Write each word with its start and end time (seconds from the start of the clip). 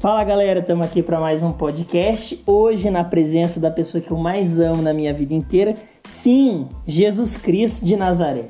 Fala 0.00 0.24
galera, 0.24 0.60
estamos 0.60 0.86
aqui 0.86 1.02
para 1.02 1.20
mais 1.20 1.42
um 1.42 1.52
podcast. 1.52 2.42
Hoje, 2.46 2.88
na 2.88 3.04
presença 3.04 3.60
da 3.60 3.70
pessoa 3.70 4.02
que 4.02 4.10
eu 4.10 4.16
mais 4.16 4.58
amo 4.58 4.80
na 4.80 4.94
minha 4.94 5.12
vida 5.12 5.34
inteira, 5.34 5.76
sim, 6.02 6.66
Jesus 6.86 7.36
Cristo 7.36 7.84
de 7.84 7.96
Nazaré. 7.96 8.46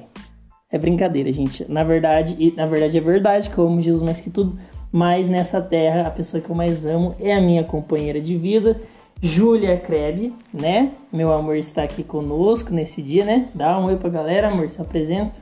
É 0.70 0.78
brincadeira, 0.78 1.32
gente. 1.32 1.68
Na 1.68 1.82
verdade, 1.82 2.54
na 2.56 2.66
verdade 2.66 2.98
é 2.98 3.00
verdade 3.00 3.50
que 3.50 3.58
eu 3.58 3.66
amo 3.66 3.82
Jesus 3.82 4.00
mais 4.00 4.20
que 4.20 4.30
tudo, 4.30 4.56
mas 4.92 5.28
nessa 5.28 5.60
terra 5.60 6.06
a 6.06 6.10
pessoa 6.12 6.40
que 6.40 6.48
eu 6.48 6.54
mais 6.54 6.86
amo 6.86 7.16
é 7.18 7.34
a 7.34 7.40
minha 7.40 7.64
companheira 7.64 8.20
de 8.20 8.36
vida, 8.36 8.80
Júlia 9.20 9.76
Kreb, 9.76 10.32
né? 10.54 10.92
Meu 11.12 11.32
amor 11.32 11.56
está 11.56 11.82
aqui 11.82 12.04
conosco 12.04 12.72
nesse 12.72 13.02
dia, 13.02 13.24
né? 13.24 13.48
Dá 13.52 13.76
um 13.76 13.86
oi 13.86 13.96
pra 13.96 14.08
galera, 14.08 14.52
amor, 14.52 14.68
se 14.68 14.80
apresenta. 14.80 15.38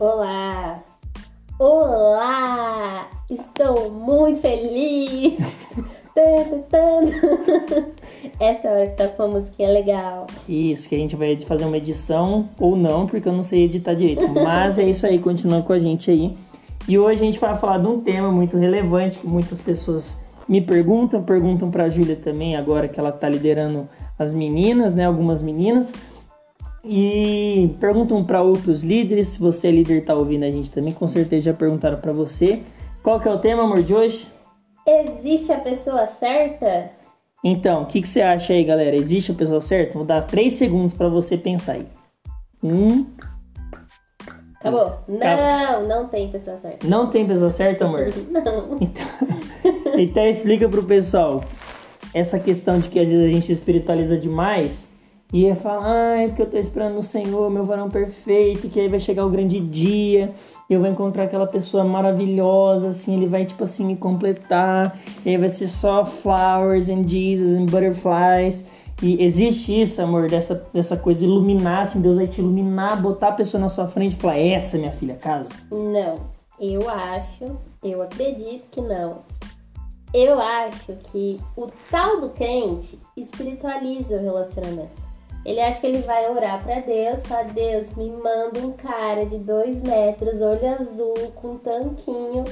Olá! 0.00 0.82
Olá! 1.60 3.08
Estou 3.30 3.90
muito 3.90 4.40
feliz! 4.40 5.38
tanto, 6.14 6.64
tanto! 6.70 7.92
Essa 8.38 8.68
hora 8.68 8.86
que 8.88 8.96
tá 8.96 9.08
com 9.08 9.22
a 9.22 9.28
musiquinha 9.28 9.70
legal. 9.70 10.26
Isso, 10.48 10.88
que 10.88 10.94
a 10.94 10.98
gente 10.98 11.16
vai 11.16 11.40
fazer 11.40 11.64
uma 11.64 11.76
edição 11.78 12.48
ou 12.58 12.76
não, 12.76 13.06
porque 13.06 13.26
eu 13.26 13.32
não 13.32 13.42
sei 13.42 13.64
editar 13.64 13.94
direito. 13.94 14.28
Mas 14.28 14.78
é 14.78 14.84
isso 14.84 15.06
aí, 15.06 15.18
continua 15.18 15.62
com 15.62 15.72
a 15.72 15.78
gente 15.78 16.10
aí. 16.10 16.36
E 16.86 16.98
hoje 16.98 17.22
a 17.22 17.24
gente 17.24 17.38
vai 17.38 17.56
falar 17.56 17.78
de 17.78 17.86
um 17.86 18.00
tema 18.00 18.30
muito 18.30 18.58
relevante 18.58 19.18
que 19.18 19.26
muitas 19.26 19.58
pessoas 19.58 20.18
me 20.46 20.60
perguntam, 20.60 21.22
perguntam 21.22 21.70
pra 21.70 21.88
Júlia 21.88 22.16
também, 22.16 22.56
agora 22.56 22.88
que 22.88 23.00
ela 23.00 23.10
tá 23.10 23.26
liderando 23.26 23.88
as 24.18 24.34
meninas, 24.34 24.94
né? 24.94 25.06
Algumas 25.06 25.40
meninas. 25.40 25.90
E 26.84 27.74
perguntam 27.80 28.22
para 28.22 28.42
outros 28.42 28.82
líderes, 28.82 29.28
se 29.28 29.38
você 29.38 29.68
é 29.68 29.70
líder 29.70 30.04
tá 30.04 30.14
ouvindo 30.14 30.44
a 30.44 30.50
gente 30.50 30.70
também, 30.70 30.92
com 30.92 31.08
certeza 31.08 31.46
já 31.46 31.54
perguntaram 31.54 31.96
para 31.96 32.12
você. 32.12 32.60
Qual 33.04 33.20
que 33.20 33.28
é 33.28 33.30
o 33.30 33.38
tema, 33.38 33.64
amor, 33.64 33.82
de 33.82 33.94
hoje? 33.94 34.26
Existe 34.86 35.52
a 35.52 35.58
pessoa 35.58 36.06
certa? 36.06 36.90
Então, 37.44 37.82
o 37.82 37.86
que, 37.86 38.00
que 38.00 38.08
você 38.08 38.22
acha 38.22 38.54
aí, 38.54 38.64
galera? 38.64 38.96
Existe 38.96 39.30
a 39.30 39.34
pessoa 39.34 39.60
certa? 39.60 39.92
Vou 39.92 40.06
dar 40.06 40.22
três 40.22 40.54
segundos 40.54 40.94
para 40.94 41.06
você 41.10 41.36
pensar 41.36 41.74
aí. 41.74 41.86
Um. 42.62 43.04
Acabou. 44.58 44.86
dois. 45.06 45.20
Não, 45.20 45.26
Acabou. 45.26 45.86
não 45.86 46.08
tem 46.08 46.30
pessoa 46.30 46.56
certa. 46.56 46.86
Não 46.86 47.10
tem 47.10 47.26
pessoa 47.26 47.50
certa, 47.50 47.84
amor? 47.84 48.08
Não. 48.32 48.78
Então, 48.80 49.06
então 50.00 50.26
explica 50.26 50.66
pro 50.66 50.82
pessoal 50.82 51.44
essa 52.14 52.38
questão 52.38 52.78
de 52.78 52.88
que 52.88 52.98
às 52.98 53.10
vezes 53.10 53.22
a 53.22 53.30
gente 53.30 53.52
espiritualiza 53.52 54.16
demais 54.16 54.88
e 55.30 55.44
é 55.44 55.54
falar, 55.54 56.14
ai, 56.16 56.28
porque 56.28 56.40
eu 56.40 56.50
tô 56.50 56.56
esperando 56.56 56.94
no 56.94 57.02
Senhor, 57.02 57.50
meu 57.50 57.64
varão 57.66 57.90
perfeito, 57.90 58.70
que 58.70 58.80
aí 58.80 58.88
vai 58.88 59.00
chegar 59.00 59.26
o 59.26 59.30
grande 59.30 59.60
dia, 59.60 60.32
eu 60.68 60.80
vou 60.80 60.88
encontrar 60.88 61.24
aquela 61.24 61.46
pessoa 61.46 61.84
maravilhosa, 61.84 62.88
assim, 62.88 63.16
ele 63.16 63.26
vai, 63.26 63.44
tipo 63.44 63.64
assim, 63.64 63.84
me 63.84 63.96
completar, 63.96 64.98
e 65.24 65.30
aí 65.30 65.36
vai 65.36 65.48
ser 65.48 65.68
só 65.68 66.04
flowers 66.04 66.88
and 66.88 67.06
Jesus 67.06 67.54
and 67.54 67.66
butterflies. 67.66 68.64
E 69.02 69.22
existe 69.22 69.82
isso, 69.82 70.00
amor, 70.00 70.28
dessa, 70.28 70.66
dessa 70.72 70.96
coisa, 70.96 71.24
iluminar, 71.24 71.82
assim, 71.82 72.00
Deus 72.00 72.16
vai 72.16 72.26
te 72.26 72.40
iluminar, 72.40 73.00
botar 73.00 73.28
a 73.28 73.32
pessoa 73.32 73.60
na 73.60 73.68
sua 73.68 73.88
frente 73.88 74.12
e 74.12 74.16
falar, 74.16 74.38
essa, 74.38 74.78
minha 74.78 74.92
filha, 74.92 75.16
casa. 75.16 75.50
Não. 75.70 76.16
Eu 76.58 76.88
acho, 76.88 77.58
eu 77.82 78.00
acredito 78.00 78.64
que 78.70 78.80
não. 78.80 79.18
Eu 80.14 80.40
acho 80.40 80.92
que 81.10 81.40
o 81.56 81.68
tal 81.90 82.20
do 82.20 82.28
crente 82.30 82.98
espiritualiza 83.16 84.14
o 84.14 84.22
relacionamento. 84.22 85.03
Ele 85.44 85.60
acha 85.60 85.80
que 85.80 85.86
ele 85.86 85.98
vai 85.98 86.30
orar 86.30 86.62
pra 86.64 86.80
Deus, 86.80 87.22
falar, 87.26 87.44
Deus, 87.44 87.94
me 87.96 88.10
manda 88.10 88.60
um 88.60 88.72
cara 88.72 89.26
de 89.26 89.36
dois 89.38 89.80
metros, 89.82 90.40
olho 90.40 90.80
azul, 90.80 91.32
com 91.34 91.52
um 91.52 91.58
tanquinho, 91.58 92.44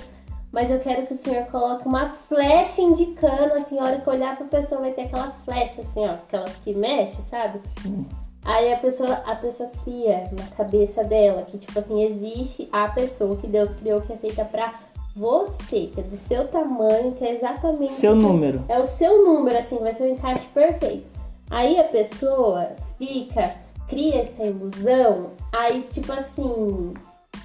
mas 0.53 0.71
eu 0.71 0.79
quero 0.81 1.07
que 1.07 1.15
o 1.15 1.17
Senhor 1.17 1.47
coloque 1.47 1.89
uma 1.89 2.11
flecha 2.29 2.83
indicando, 2.83 3.55
assim, 3.55 3.79
a 3.79 3.85
hora 3.85 4.01
que 4.01 4.11
olhar 4.11 4.37
pra 4.37 4.47
pessoa 4.47 4.83
vai 4.83 4.91
ter 4.91 5.03
aquela 5.03 5.31
flecha, 5.45 5.81
assim, 5.81 6.07
ó, 6.07 6.13
aquela 6.13 6.45
que 6.63 6.75
mexe, 6.75 7.23
sabe? 7.23 7.61
Sim. 7.81 8.07
Aí 8.45 8.73
a 8.73 8.77
pessoa, 8.77 9.13
a 9.25 9.37
pessoa 9.37 9.71
cria 9.85 10.29
na 10.37 10.47
cabeça 10.57 11.03
dela 11.05 11.43
que, 11.43 11.57
tipo 11.59 11.79
assim, 11.79 12.03
existe 12.03 12.69
a 12.73 12.89
pessoa 12.89 13.37
que 13.37 13.47
Deus 13.47 13.73
criou 13.75 14.01
que 14.01 14.13
é 14.13 14.17
feita 14.17 14.45
pra 14.45 14.75
você, 15.15 15.87
que 15.87 16.01
é 16.01 16.03
do 16.03 16.17
seu 16.17 16.49
tamanho, 16.49 17.13
que 17.13 17.25
é 17.25 17.35
exatamente. 17.35 17.93
Seu 17.93 18.15
número. 18.15 18.65
É 18.69 18.79
o 18.79 18.87
seu 18.87 19.25
número, 19.25 19.57
assim, 19.57 19.79
vai 19.79 19.95
ser 19.95 20.05
o 20.05 20.09
encaixe 20.09 20.47
perfeito. 20.49 21.12
Aí 21.53 21.79
a 21.79 21.85
pessoa 21.85 22.71
fica, 22.99 23.55
cria 23.89 24.23
essa 24.23 24.43
ilusão, 24.43 25.31
aí, 25.53 25.87
tipo 25.93 26.11
assim, 26.13 26.95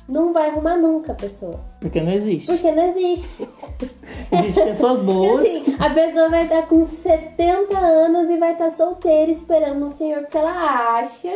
não 0.08 0.32
vai 0.32 0.50
arrumar 0.50 0.78
nunca 0.78 1.12
a 1.12 1.16
pessoa. 1.16 1.60
Porque 1.82 2.00
não 2.00 2.14
existe. 2.14 2.48
Porque 2.48 2.72
não 2.72 2.88
existe. 2.90 3.48
Existem 4.32 4.66
pessoas 4.66 5.00
Tipo 5.00 5.12
boas. 5.14 5.42
assim, 5.42 5.76
a 5.78 5.90
pessoa 5.90 6.30
vai 6.30 6.44
estar 6.44 6.62
com 6.68 6.86
70 6.86 7.78
anos 7.78 8.30
e 8.30 8.38
vai 8.38 8.54
estar 8.54 8.70
solteira 8.72 9.30
esperando 9.32 9.86
o 9.86 9.90
senhor 9.90 10.22
porque 10.22 10.38
ela 10.38 10.98
acha 11.00 11.32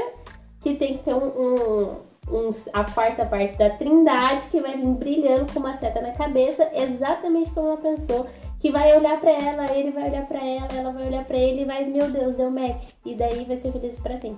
que 0.62 0.76
tem 0.76 0.94
que 0.98 1.04
ter 1.04 1.14
um, 1.14 1.26
um- 1.28 1.96
um- 2.32 2.54
a 2.74 2.84
quarta 2.86 3.26
parte 3.26 3.58
da 3.58 3.70
trindade 3.72 4.46
que 4.48 4.60
vai 4.62 4.78
vir 4.78 4.88
brilhando 4.88 5.52
com 5.52 5.60
uma 5.60 5.76
seta 5.78 6.00
na 6.02 6.12
cabeça, 6.12 6.70
exatamente 6.74 7.50
como 7.52 7.68
uma 7.68 7.78
pessoa 7.78 8.28
que 8.62 8.72
vai 8.72 8.96
olhar 8.96 9.20
pra 9.20 9.32
ela, 9.32 9.76
ele 9.76 9.90
vai 9.90 10.08
olhar 10.08 10.26
pra 10.28 10.40
ela, 10.40 10.68
ela 10.78 10.92
vai 10.92 11.08
olhar 11.08 11.26
pra 11.26 11.36
ele 11.36 11.64
e 11.64 11.66
vai, 11.66 11.84
meu 11.86 12.12
Deus, 12.12 12.36
deu 12.36 12.52
match. 12.52 12.90
E 13.04 13.16
daí 13.16 13.44
vai 13.44 13.58
ser 13.58 13.72
feliz 13.72 14.00
pra 14.00 14.14
sempre. 14.14 14.38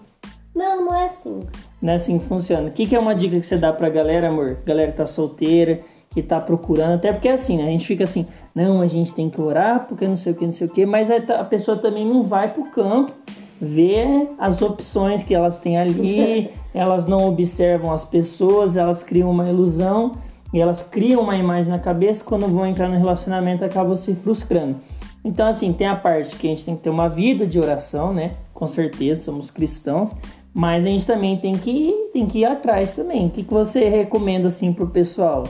Não, 0.55 0.85
não 0.85 0.95
é 0.95 1.07
assim. 1.07 1.39
Não 1.81 1.91
é 1.91 1.95
assim 1.95 2.17
que 2.17 2.25
funciona. 2.25 2.69
O 2.69 2.71
que, 2.71 2.87
que 2.87 2.95
é 2.95 2.99
uma 2.99 3.13
dica 3.13 3.37
que 3.37 3.45
você 3.45 3.57
dá 3.57 3.73
pra 3.73 3.89
galera, 3.89 4.29
amor? 4.29 4.59
Galera 4.65 4.91
que 4.91 4.97
tá 4.97 5.05
solteira, 5.05 5.81
que 6.09 6.21
tá 6.23 6.39
procurando. 6.39 6.93
Até 6.93 7.11
porque 7.11 7.27
é 7.27 7.33
assim, 7.33 7.57
né? 7.57 7.63
A 7.63 7.71
gente 7.71 7.85
fica 7.85 8.05
assim, 8.05 8.25
não, 8.55 8.79
a 8.79 8.87
gente 8.87 9.13
tem 9.13 9.29
que 9.29 9.41
orar, 9.41 9.87
porque 9.87 10.07
não 10.07 10.15
sei 10.15 10.31
o 10.31 10.35
que, 10.35 10.45
não 10.45 10.53
sei 10.53 10.67
o 10.67 10.71
que. 10.71 10.85
Mas 10.85 11.09
tá- 11.27 11.41
a 11.41 11.43
pessoa 11.45 11.77
também 11.77 12.05
não 12.05 12.23
vai 12.23 12.53
pro 12.53 12.63
campo 12.65 13.11
ver 13.59 14.29
as 14.37 14.61
opções 14.61 15.21
que 15.21 15.35
elas 15.35 15.57
têm 15.57 15.77
ali. 15.77 16.49
elas 16.73 17.05
não 17.07 17.27
observam 17.27 17.91
as 17.91 18.05
pessoas, 18.05 18.77
elas 18.77 19.03
criam 19.03 19.29
uma 19.29 19.49
ilusão. 19.49 20.13
E 20.53 20.61
elas 20.61 20.83
criam 20.83 21.21
uma 21.21 21.35
imagem 21.35 21.71
na 21.71 21.79
cabeça. 21.79 22.23
Quando 22.23 22.47
vão 22.47 22.65
entrar 22.65 22.87
no 22.87 22.97
relacionamento, 22.97 23.65
acabam 23.65 23.95
se 23.95 24.13
frustrando. 24.13 24.79
Então, 25.25 25.47
assim, 25.47 25.73
tem 25.73 25.87
a 25.87 25.95
parte 25.95 26.35
que 26.35 26.47
a 26.47 26.49
gente 26.49 26.63
tem 26.63 26.75
que 26.75 26.83
ter 26.83 26.89
uma 26.89 27.09
vida 27.09 27.47
de 27.47 27.59
oração, 27.59 28.13
né? 28.13 28.35
Com 28.53 28.67
certeza, 28.67 29.23
somos 29.23 29.49
cristãos. 29.49 30.13
Mas 30.53 30.85
a 30.85 30.89
gente 30.89 31.05
também 31.05 31.37
tem 31.37 31.53
que, 31.53 32.09
tem 32.13 32.27
que 32.27 32.39
ir 32.39 32.45
atrás 32.45 32.93
também. 32.93 33.27
O 33.27 33.29
que, 33.31 33.43
que 33.43 33.53
você 33.53 33.89
recomenda, 33.89 34.47
assim, 34.47 34.71
pro 34.71 34.87
pessoal? 34.87 35.43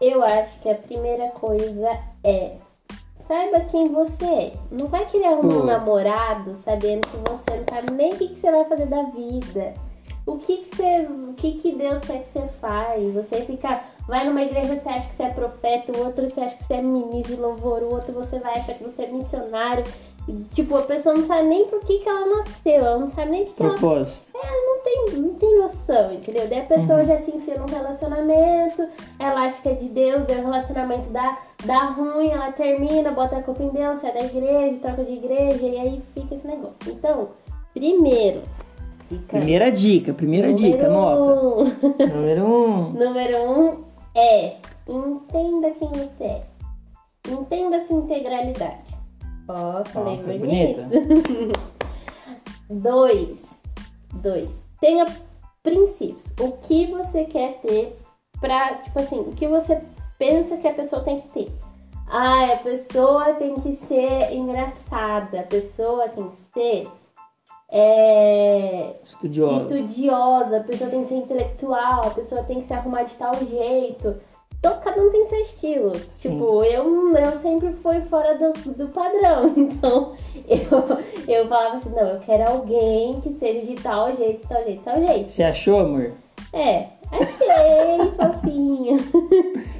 Eu 0.00 0.22
acho 0.22 0.60
que 0.60 0.68
a 0.68 0.74
primeira 0.74 1.30
coisa 1.30 1.98
é 2.22 2.52
saiba 3.26 3.60
quem 3.70 3.88
você 3.88 4.24
é. 4.24 4.52
Não 4.70 4.86
vai 4.86 5.04
querer 5.06 5.26
arrumar 5.26 5.54
um 5.54 5.64
namorado 5.64 6.56
sabendo 6.64 7.08
que 7.08 7.16
você 7.16 7.56
não 7.56 7.64
sabe 7.64 7.90
nem 7.92 8.12
o 8.12 8.16
que, 8.16 8.28
que 8.28 8.40
você 8.40 8.50
vai 8.50 8.64
fazer 8.64 8.86
da 8.86 9.02
vida. 9.04 9.74
O 10.24 10.38
que, 10.38 10.58
que 10.58 10.76
você. 10.76 11.02
O 11.02 11.34
que, 11.34 11.52
que 11.52 11.72
Deus 11.76 12.04
quer 12.04 12.24
que 12.24 12.32
você 12.32 12.48
faz? 12.60 13.14
Você 13.14 13.42
fica. 13.42 13.80
Vai 14.06 14.24
numa 14.24 14.42
igreja, 14.42 14.76
você 14.76 14.88
acha 14.88 15.08
que 15.08 15.16
você 15.16 15.22
é 15.24 15.30
profeta, 15.30 15.92
o 15.98 16.04
outro 16.04 16.28
você 16.28 16.40
acha 16.40 16.56
que 16.56 16.64
você 16.64 16.74
é 16.74 16.82
ministro 16.82 17.34
de 17.34 17.40
louvor, 17.40 17.82
o 17.82 17.90
outro 17.92 18.12
você 18.12 18.38
vai 18.38 18.52
achar 18.52 18.74
que 18.74 18.84
você 18.84 19.02
é 19.02 19.10
missionário. 19.10 19.84
Tipo, 20.52 20.76
a 20.76 20.82
pessoa 20.82 21.14
não 21.14 21.24
sabe 21.24 21.48
nem 21.48 21.66
por 21.66 21.78
que, 21.80 21.98
que 21.98 22.08
ela 22.08 22.26
nasceu, 22.26 22.84
ela 22.84 22.98
não 22.98 23.08
sabe 23.08 23.30
nem 23.30 23.42
o 23.42 23.46
que, 23.46 23.52
que 23.52 23.62
ela 23.62 23.74
Propósito. 23.74 24.26
ela 24.34 24.52
não 24.52 24.82
tem, 24.82 25.20
não 25.20 25.34
tem 25.34 25.56
noção, 25.56 26.12
entendeu? 26.12 26.48
Daí 26.48 26.60
a 26.60 26.64
pessoa 26.64 27.04
já 27.04 27.18
se 27.20 27.30
enfia 27.30 27.56
num 27.56 27.66
relacionamento, 27.66 28.88
ela 29.20 29.42
acha 29.42 29.62
que 29.62 29.68
é 29.68 29.74
de 29.74 29.88
Deus, 29.88 30.24
daí 30.26 30.38
o 30.40 30.44
relacionamento 30.50 31.10
dá, 31.10 31.38
dá 31.64 31.78
ruim, 31.90 32.30
ela 32.30 32.50
termina, 32.52 33.12
bota 33.12 33.36
a 33.36 33.42
culpa 33.42 33.62
em 33.62 33.68
Deus, 33.68 34.00
sai 34.00 34.12
da 34.12 34.24
igreja, 34.24 34.78
troca 34.82 35.04
de 35.04 35.12
igreja, 35.12 35.64
e 35.64 35.78
aí 35.78 36.02
fica 36.12 36.34
esse 36.34 36.46
negócio. 36.46 36.74
Então, 36.88 37.28
primeiro, 37.72 38.42
dica 39.08 39.38
Primeira 39.38 39.70
dica, 39.70 40.12
primeira 40.12 40.48
número 40.48 40.72
dica, 40.72 40.88
nota. 40.88 41.46
um. 41.46 41.64
Número 42.08 42.44
um. 42.44 42.90
Número 42.98 43.42
um 43.42 43.95
é 44.16 44.56
entenda 44.88 45.70
quem 45.72 45.88
você 45.88 46.24
é. 46.24 46.44
Entenda 47.28 47.80
sua 47.80 47.98
integralidade. 47.98 48.96
Ó, 49.48 49.84
falei 49.84 50.20
Ó, 50.20 50.24
foi 50.24 50.38
bonito. 50.38 50.80
Dois. 52.70 53.44
Dois. 54.14 54.50
Tenha 54.80 55.06
princípios. 55.62 56.24
O 56.40 56.52
que 56.52 56.86
você 56.86 57.24
quer 57.24 57.60
ter 57.60 57.98
pra, 58.40 58.76
tipo 58.76 58.98
assim, 58.98 59.20
o 59.20 59.32
que 59.32 59.46
você 59.46 59.82
pensa 60.18 60.56
que 60.56 60.68
a 60.68 60.74
pessoa 60.74 61.02
tem 61.02 61.20
que 61.20 61.28
ter. 61.28 61.52
Ah, 62.08 62.52
a 62.52 62.56
pessoa 62.58 63.34
tem 63.34 63.54
que 63.56 63.72
ser 63.72 64.32
engraçada, 64.32 65.40
a 65.40 65.44
pessoa 65.44 66.08
tem 66.08 66.30
que 66.30 66.42
ser 66.54 66.88
é, 67.68 68.94
Estudiosa. 69.02 69.74
estudiosa, 69.74 70.56
a 70.58 70.64
pessoa 70.64 70.90
tem 70.90 71.02
que 71.02 71.08
ser 71.08 71.16
intelectual, 71.16 72.06
a 72.06 72.10
pessoa 72.10 72.42
tem 72.44 72.60
que 72.60 72.66
se 72.66 72.72
arrumar 72.74 73.02
de 73.02 73.14
tal 73.14 73.34
jeito. 73.44 74.16
Então, 74.58 74.80
cada 74.80 75.00
um 75.00 75.10
tem 75.10 75.26
seu 75.26 75.40
estilo. 75.40 75.92
Tipo, 76.18 76.64
eu, 76.64 77.16
eu 77.16 77.32
sempre 77.40 77.72
fui 77.74 78.00
fora 78.02 78.36
do, 78.36 78.52
do 78.72 78.88
padrão. 78.88 79.52
Então, 79.56 80.14
eu, 80.48 81.34
eu 81.34 81.48
falava 81.48 81.76
assim, 81.76 81.90
não, 81.90 82.08
eu 82.08 82.20
quero 82.20 82.50
alguém 82.50 83.20
que 83.20 83.34
seja 83.34 83.64
de 83.66 83.74
tal 83.74 84.16
jeito, 84.16 84.48
tal 84.48 84.64
jeito, 84.64 84.82
tal 84.82 85.06
jeito. 85.06 85.30
Você 85.30 85.42
achou, 85.42 85.80
amor? 85.80 86.12
É, 86.52 86.86
achei, 87.10 88.12
fofinho. 88.16 88.96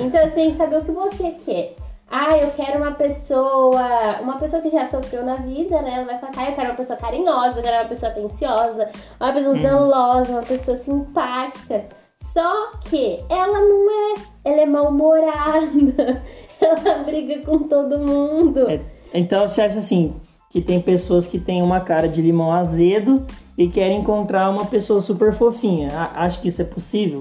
Então 0.00 0.22
você 0.22 0.30
tem 0.30 0.50
que 0.52 0.56
saber 0.56 0.76
o 0.78 0.84
que 0.84 0.92
você 0.92 1.32
quer. 1.44 1.74
Ah, 2.10 2.38
eu 2.38 2.50
quero 2.52 2.78
uma 2.78 2.92
pessoa, 2.92 4.20
uma 4.22 4.38
pessoa 4.38 4.62
que 4.62 4.70
já 4.70 4.86
sofreu 4.88 5.24
na 5.24 5.34
vida, 5.36 5.80
né? 5.82 5.94
Ela 5.96 6.04
vai 6.04 6.18
falar, 6.18 6.32
ah, 6.38 6.50
eu 6.50 6.54
quero 6.54 6.68
uma 6.70 6.76
pessoa 6.76 6.98
carinhosa, 6.98 7.58
eu 7.58 7.62
quero 7.62 7.76
uma 7.82 7.88
pessoa 7.88 8.10
atenciosa, 8.12 8.88
uma 9.20 9.32
pessoa 9.32 9.54
Hum. 9.54 9.60
zelosa, 9.60 10.32
uma 10.32 10.42
pessoa 10.42 10.76
simpática. 10.76 11.84
Só 12.32 12.70
que 12.88 13.20
ela 13.28 13.60
não 13.60 13.90
é, 13.90 14.14
ela 14.44 14.60
é 14.62 14.66
mal-humorada, 14.66 16.22
ela 16.60 17.02
briga 17.04 17.44
com 17.44 17.58
todo 17.60 17.98
mundo. 17.98 18.70
É, 18.70 18.80
então 19.14 19.46
você 19.48 19.62
acha 19.62 19.78
assim 19.78 20.14
que 20.50 20.60
tem 20.62 20.80
pessoas 20.80 21.26
que 21.26 21.38
têm 21.38 21.62
uma 21.62 21.80
cara 21.80 22.08
de 22.08 22.22
limão 22.22 22.52
azedo 22.52 23.26
e 23.56 23.68
querem 23.68 24.00
encontrar 24.00 24.48
uma 24.48 24.64
pessoa 24.64 24.98
super 25.00 25.32
fofinha. 25.34 25.88
A- 25.94 26.24
Acho 26.24 26.40
que 26.40 26.48
isso 26.48 26.62
é 26.62 26.64
possível? 26.64 27.18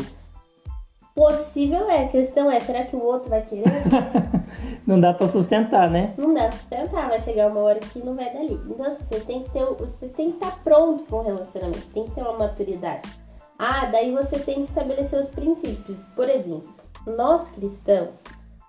Possível 1.17 1.89
é, 1.89 2.03
a 2.03 2.07
questão 2.09 2.51
é, 2.51 2.59
será 2.59 2.83
que 2.83 2.95
o 2.95 3.03
outro 3.03 3.27
vai 3.27 3.41
querer? 3.41 3.63
Não 4.85 4.99
dá 4.99 5.11
pra 5.15 5.27
sustentar, 5.27 5.89
né? 5.89 6.13
não 6.15 6.31
dá 6.31 6.41
pra 6.43 6.51
sustentar, 6.51 7.09
vai 7.09 7.19
chegar 7.21 7.49
uma 7.51 7.59
hora 7.61 7.79
que 7.79 7.99
não 7.99 8.15
vai 8.15 8.31
dar 8.31 8.41
liga. 8.43 8.61
Então 8.69 8.85
assim, 8.85 9.03
você 9.09 9.19
tem 9.21 9.41
que 9.43 9.49
ter, 9.49 9.63
o- 9.63 9.73
você 9.75 10.07
tem 10.09 10.31
que 10.31 10.37
estar 10.45 10.63
pronto 10.63 11.03
para 11.03 11.17
um 11.17 11.23
relacionamento, 11.23 11.81
tem 11.91 12.03
que 12.05 12.11
ter 12.11 12.21
uma 12.21 12.33
maturidade. 12.37 13.09
Ah, 13.57 13.85
daí 13.91 14.11
você 14.13 14.37
tem 14.39 14.57
que 14.57 14.69
estabelecer 14.69 15.19
os 15.19 15.25
princípios. 15.29 15.97
Por 16.15 16.29
exemplo, 16.29 16.69
nós 17.07 17.49
cristãos, 17.49 18.09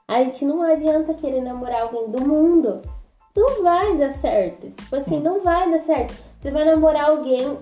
a 0.09 0.25
gente 0.25 0.45
não 0.47 0.63
adianta 0.63 1.13
querer 1.15 1.43
namorar 1.43 1.83
alguém 1.83 2.11
do 2.11 2.27
mundo. 2.27 2.81
Não 3.37 3.63
vai 3.63 3.97
dar 3.99 4.15
certo. 4.15 4.71
Tipo 4.71 4.97
assim, 4.97 5.21
não 5.21 5.43
vai 5.43 5.71
dar 5.71 5.81
certo. 5.81 6.15
Você 6.41 6.51
vai 6.51 6.65
namorar 6.65 7.11
alguém 7.11 7.59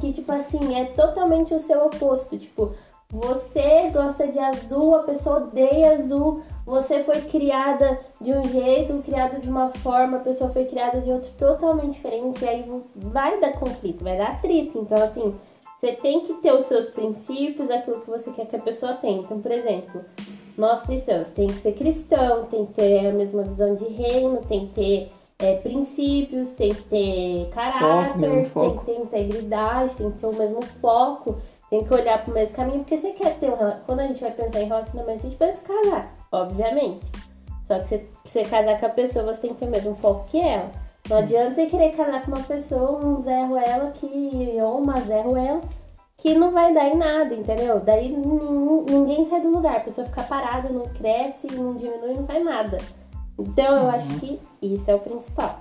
que, 0.00 0.12
tipo 0.12 0.32
assim, 0.32 0.80
é 0.80 0.86
totalmente 0.86 1.52
o 1.54 1.60
seu 1.60 1.84
oposto. 1.84 2.36
Tipo, 2.38 2.72
você 3.10 3.90
gosta 3.92 4.28
de 4.28 4.38
azul, 4.38 4.94
a 4.94 5.02
pessoa 5.02 5.38
odeia 5.38 5.98
azul. 5.98 6.42
Você 6.64 7.02
foi 7.02 7.20
criada 7.22 7.98
de 8.20 8.32
um 8.32 8.44
jeito, 8.44 9.02
criada 9.02 9.40
de 9.40 9.50
uma 9.50 9.70
forma, 9.70 10.18
a 10.18 10.20
pessoa 10.20 10.50
foi 10.50 10.66
criada 10.66 11.00
de 11.00 11.10
outro 11.10 11.30
totalmente 11.36 11.94
diferente. 11.94 12.44
E 12.44 12.48
aí 12.48 12.82
vai 12.94 13.40
dar 13.40 13.58
conflito, 13.58 14.04
vai 14.04 14.16
dar 14.16 14.28
atrito. 14.28 14.78
Então, 14.78 15.02
assim, 15.02 15.34
você 15.80 15.92
tem 15.92 16.20
que 16.20 16.34
ter 16.34 16.54
os 16.54 16.66
seus 16.66 16.90
princípios, 16.90 17.68
aquilo 17.68 18.00
que 18.00 18.10
você 18.10 18.30
quer 18.30 18.46
que 18.46 18.54
a 18.54 18.60
pessoa 18.60 18.92
tenha. 18.94 19.22
Então, 19.22 19.40
por 19.40 19.50
exemplo, 19.50 20.04
nós 20.56 20.82
cristãos 20.82 21.28
tem 21.34 21.48
que 21.48 21.54
ser 21.54 21.72
cristão, 21.72 22.44
tem 22.44 22.66
que 22.66 22.74
ter 22.74 23.08
a 23.08 23.12
mesma 23.12 23.42
visão 23.42 23.74
de 23.74 23.86
reino, 23.86 24.40
tem 24.46 24.68
que 24.68 24.74
ter 24.74 25.12
é, 25.40 25.56
princípios, 25.56 26.50
tem 26.50 26.74
que 26.74 26.82
ter 26.82 27.50
caráter, 27.52 28.18
mesmo 28.18 28.36
tem 28.36 28.44
foco. 28.44 28.78
que 28.80 28.84
ter 28.84 29.00
integridade, 29.00 29.96
tem 29.96 30.10
que 30.10 30.18
ter 30.18 30.26
o 30.26 30.34
mesmo 30.34 30.62
foco, 30.80 31.38
tem 31.70 31.84
que 31.84 31.94
olhar 31.94 32.22
pro 32.24 32.34
mesmo 32.34 32.54
caminho, 32.54 32.80
porque 32.80 32.98
você 32.98 33.12
quer 33.12 33.38
ter 33.38 33.50
um 33.50 33.56
Quando 33.86 34.00
a 34.00 34.06
gente 34.06 34.20
vai 34.20 34.32
pensar 34.32 34.60
em 34.60 34.66
relacionamento, 34.66 35.20
a 35.20 35.22
gente 35.22 35.36
pensa 35.36 35.58
em 35.60 35.82
casar, 35.82 36.14
obviamente. 36.32 37.06
Só 37.66 37.78
que 37.78 37.86
você, 37.86 38.06
você 38.24 38.42
casar 38.42 38.80
com 38.80 38.86
a 38.86 38.90
pessoa, 38.90 39.24
você 39.24 39.40
tem 39.42 39.50
que 39.54 39.60
ter 39.60 39.66
o 39.66 39.70
mesmo 39.70 39.94
foco 39.96 40.24
que 40.28 40.40
ela. 40.40 40.70
Não 41.08 41.18
adianta 41.18 41.54
você 41.54 41.66
querer 41.66 41.96
casar 41.96 42.22
com 42.24 42.32
uma 42.32 42.42
pessoa, 42.42 43.04
um 43.04 43.22
Zé 43.22 43.44
Ruela 43.44 43.90
que. 43.92 44.58
ou 44.60 44.78
uma 44.78 45.00
Zé 45.00 45.22
Ruela 45.22 45.60
que 46.18 46.34
não 46.34 46.50
vai 46.50 46.74
dar 46.74 46.86
em 46.88 46.96
nada, 46.96 47.34
entendeu? 47.34 47.80
Daí 47.80 48.10
nin- 48.10 48.84
ninguém 48.90 49.24
sai 49.24 49.40
do 49.40 49.50
lugar, 49.50 49.76
a 49.78 49.80
pessoa 49.80 50.06
fica 50.06 50.22
parada, 50.24 50.68
não 50.68 50.82
cresce, 50.82 51.46
não 51.52 51.74
diminui, 51.76 52.12
não 52.14 52.26
faz 52.26 52.44
nada. 52.44 52.76
Então 53.38 53.76
eu 53.78 53.88
acho 53.88 54.20
que 54.20 54.38
isso 54.60 54.90
é 54.90 54.94
o 54.94 54.98
principal. 54.98 55.59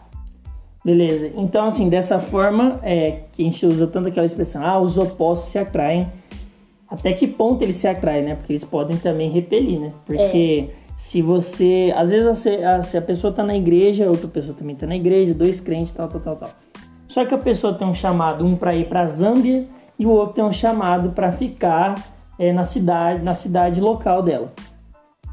Beleza. 0.83 1.31
Então, 1.35 1.65
assim, 1.65 1.89
dessa 1.89 2.19
forma, 2.19 2.79
é, 2.83 3.19
que 3.33 3.41
a 3.41 3.45
gente 3.45 3.65
usa 3.65 3.85
tanto 3.87 4.07
aquela 4.07 4.25
expressão, 4.25 4.65
ah, 4.65 4.79
os 4.79 4.97
opostos 4.97 5.49
se 5.49 5.59
atraem. 5.59 6.07
Até 6.89 7.13
que 7.13 7.27
ponto 7.27 7.61
eles 7.63 7.75
se 7.75 7.87
atraem, 7.87 8.23
né? 8.23 8.35
Porque 8.35 8.53
eles 8.53 8.63
podem 8.63 8.97
também 8.97 9.29
repelir, 9.29 9.79
né? 9.79 9.91
Porque 10.05 10.69
se 10.95 11.21
você. 11.21 11.93
Às 11.95 12.09
vezes, 12.09 12.25
você- 12.25 12.63
a, 12.63 12.81
se 12.81 12.97
a 12.97 13.01
pessoa 13.01 13.31
tá 13.31 13.43
na 13.43 13.55
igreja, 13.55 14.07
outra 14.09 14.27
pessoa 14.27 14.55
também 14.57 14.75
tá 14.75 14.87
na 14.87 14.95
igreja, 14.95 15.33
dois 15.33 15.59
crentes, 15.59 15.93
tal, 15.93 16.07
tal, 16.07 16.21
tal, 16.21 16.35
tal. 16.37 16.49
Só 17.07 17.25
que 17.25 17.33
a 17.33 17.37
pessoa 17.37 17.73
tem 17.73 17.87
um 17.87 17.93
chamado, 17.93 18.45
um 18.45 18.55
para 18.55 18.73
ir 18.73 18.87
pra 18.87 19.05
Zâmbia 19.05 19.65
e 19.97 20.05
o 20.05 20.09
outro 20.09 20.35
tem 20.35 20.43
um 20.45 20.51
chamado 20.51 21.09
para 21.11 21.31
ficar 21.31 21.95
é, 22.39 22.53
na 22.53 22.63
cidade, 22.63 23.23
na 23.23 23.35
cidade 23.35 23.81
local 23.81 24.21
dela. 24.23 24.51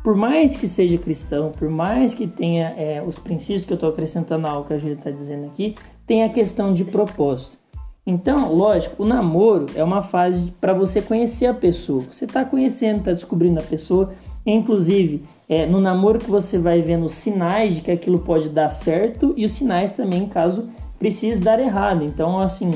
Por 0.06 0.14
mais 0.14 0.54
que 0.54 0.68
seja 0.68 0.96
cristão, 0.98 1.50
por 1.50 1.68
mais 1.68 2.14
que 2.14 2.28
tenha 2.28 2.72
é, 2.78 3.02
os 3.04 3.18
princípios 3.18 3.64
que 3.64 3.72
eu 3.72 3.74
estou 3.74 3.88
acrescentando 3.88 4.46
ao 4.46 4.62
que 4.62 4.72
a 4.72 4.78
Júlia 4.78 4.94
está 4.94 5.10
dizendo 5.10 5.46
aqui, 5.46 5.74
tem 6.06 6.22
a 6.22 6.28
questão 6.28 6.72
de 6.72 6.84
propósito. 6.84 7.58
Então, 8.06 8.54
lógico, 8.54 9.02
o 9.02 9.04
namoro 9.04 9.66
é 9.74 9.82
uma 9.82 10.04
fase 10.04 10.54
para 10.60 10.72
você 10.72 11.02
conhecer 11.02 11.46
a 11.46 11.52
pessoa. 11.52 12.04
Você 12.08 12.24
está 12.24 12.44
conhecendo, 12.44 13.00
está 13.00 13.10
descobrindo 13.10 13.58
a 13.58 13.64
pessoa. 13.64 14.10
Inclusive, 14.46 15.24
é 15.48 15.66
no 15.66 15.80
namoro 15.80 16.20
que 16.20 16.30
você 16.30 16.56
vai 16.56 16.80
vendo 16.82 17.08
sinais 17.08 17.74
de 17.74 17.80
que 17.80 17.90
aquilo 17.90 18.20
pode 18.20 18.48
dar 18.48 18.68
certo 18.68 19.34
e 19.36 19.44
os 19.44 19.50
sinais 19.50 19.90
também 19.90 20.28
caso 20.28 20.68
precise 21.00 21.40
dar 21.40 21.58
errado. 21.58 22.04
Então, 22.04 22.38
assim, 22.38 22.70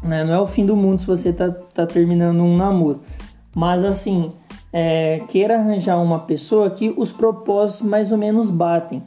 né, 0.00 0.22
não 0.22 0.32
é 0.32 0.40
o 0.40 0.46
fim 0.46 0.64
do 0.64 0.76
mundo 0.76 1.00
se 1.00 1.08
você 1.08 1.30
está 1.30 1.50
tá 1.50 1.84
terminando 1.86 2.38
um 2.38 2.56
namoro. 2.56 3.00
Mas, 3.52 3.82
assim, 3.82 4.30
é, 4.72 5.20
queira 5.28 5.58
arranjar 5.58 6.00
uma 6.02 6.20
pessoa 6.20 6.70
que 6.70 6.92
os 6.96 7.12
propósitos 7.12 7.86
mais 7.86 8.10
ou 8.10 8.18
menos 8.18 8.48
batem. 8.48 9.02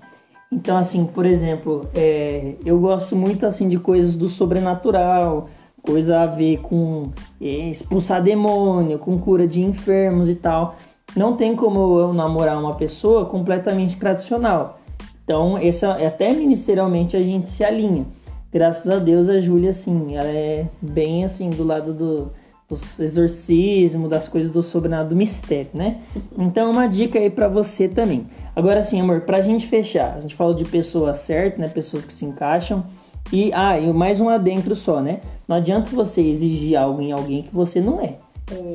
Então, 0.52 0.78
assim, 0.78 1.06
por 1.06 1.26
exemplo, 1.26 1.90
é, 1.96 2.56
eu 2.66 2.80
gosto 2.80 3.16
muito 3.16 3.46
assim 3.46 3.68
de 3.68 3.78
coisas 3.78 4.16
do 4.16 4.30
sobrenatural, 4.30 5.50
coisa 5.82 6.22
a 6.22 6.26
ver 6.26 6.60
com 6.60 7.12
é, 7.42 7.70
expulsar 7.70 8.22
demônio, 8.22 9.00
com 9.00 9.18
cura 9.18 9.48
de 9.48 9.62
enfermos 9.62 10.30
e 10.30 10.36
tal. 10.36 10.76
Não 11.16 11.36
tem 11.36 11.56
como 11.56 12.00
eu 12.00 12.14
namorar 12.14 12.60
uma 12.60 12.76
pessoa 12.76 13.26
completamente 13.26 13.98
tradicional. 13.98 14.80
Então, 15.24 15.58
essa, 15.58 15.94
até 15.94 16.32
ministerialmente 16.32 17.18
a 17.18 17.24
gente 17.24 17.50
se 17.50 17.64
alinha. 17.64 18.06
Graças 18.52 18.90
a 18.90 19.00
Deus 19.00 19.28
a 19.28 19.42
Júlia, 19.42 19.72
assim, 19.72 20.16
ela 20.16 20.30
é 20.30 20.68
bem 20.82 21.26
assim 21.26 21.50
do 21.50 21.64
lado 21.64 21.94
do, 21.94 22.32
dos 22.68 23.00
exorcismos, 23.00 24.10
das 24.10 24.28
coisas 24.28 24.52
do 24.52 24.64
sobrenatural, 24.64 25.10
do 25.10 25.16
mistério, 25.16 25.70
né? 25.74 26.02
Então, 26.38 26.72
uma 26.72 26.88
dica 26.88 27.20
aí 27.20 27.30
pra 27.30 27.48
você 27.48 27.88
também. 27.88 28.28
Agora 28.56 28.84
sim, 28.84 29.00
amor, 29.00 29.22
pra 29.22 29.42
gente 29.42 29.68
fechar, 29.68 30.16
a 30.16 30.22
gente 30.22 30.36
falou 30.36 30.54
de 30.54 30.66
pessoas 30.66 31.20
certas, 31.20 31.60
né? 31.60 31.68
Pessoas 31.68 32.04
que 32.04 32.14
se 32.14 32.26
encaixam. 32.26 32.86
E, 33.32 33.52
ah, 33.54 33.80
e 33.80 33.92
mais 33.92 34.22
um 34.22 34.30
adentro 34.30 34.76
só, 34.76 35.02
né? 35.02 35.20
Não 35.48 35.56
adianta 35.56 35.90
você 35.92 36.22
exigir 36.22 36.78
algo 36.78 37.02
em 37.02 37.12
alguém 37.12 37.44
que 37.44 37.54
você 37.54 37.82
não 37.82 38.00
é, 38.00 38.16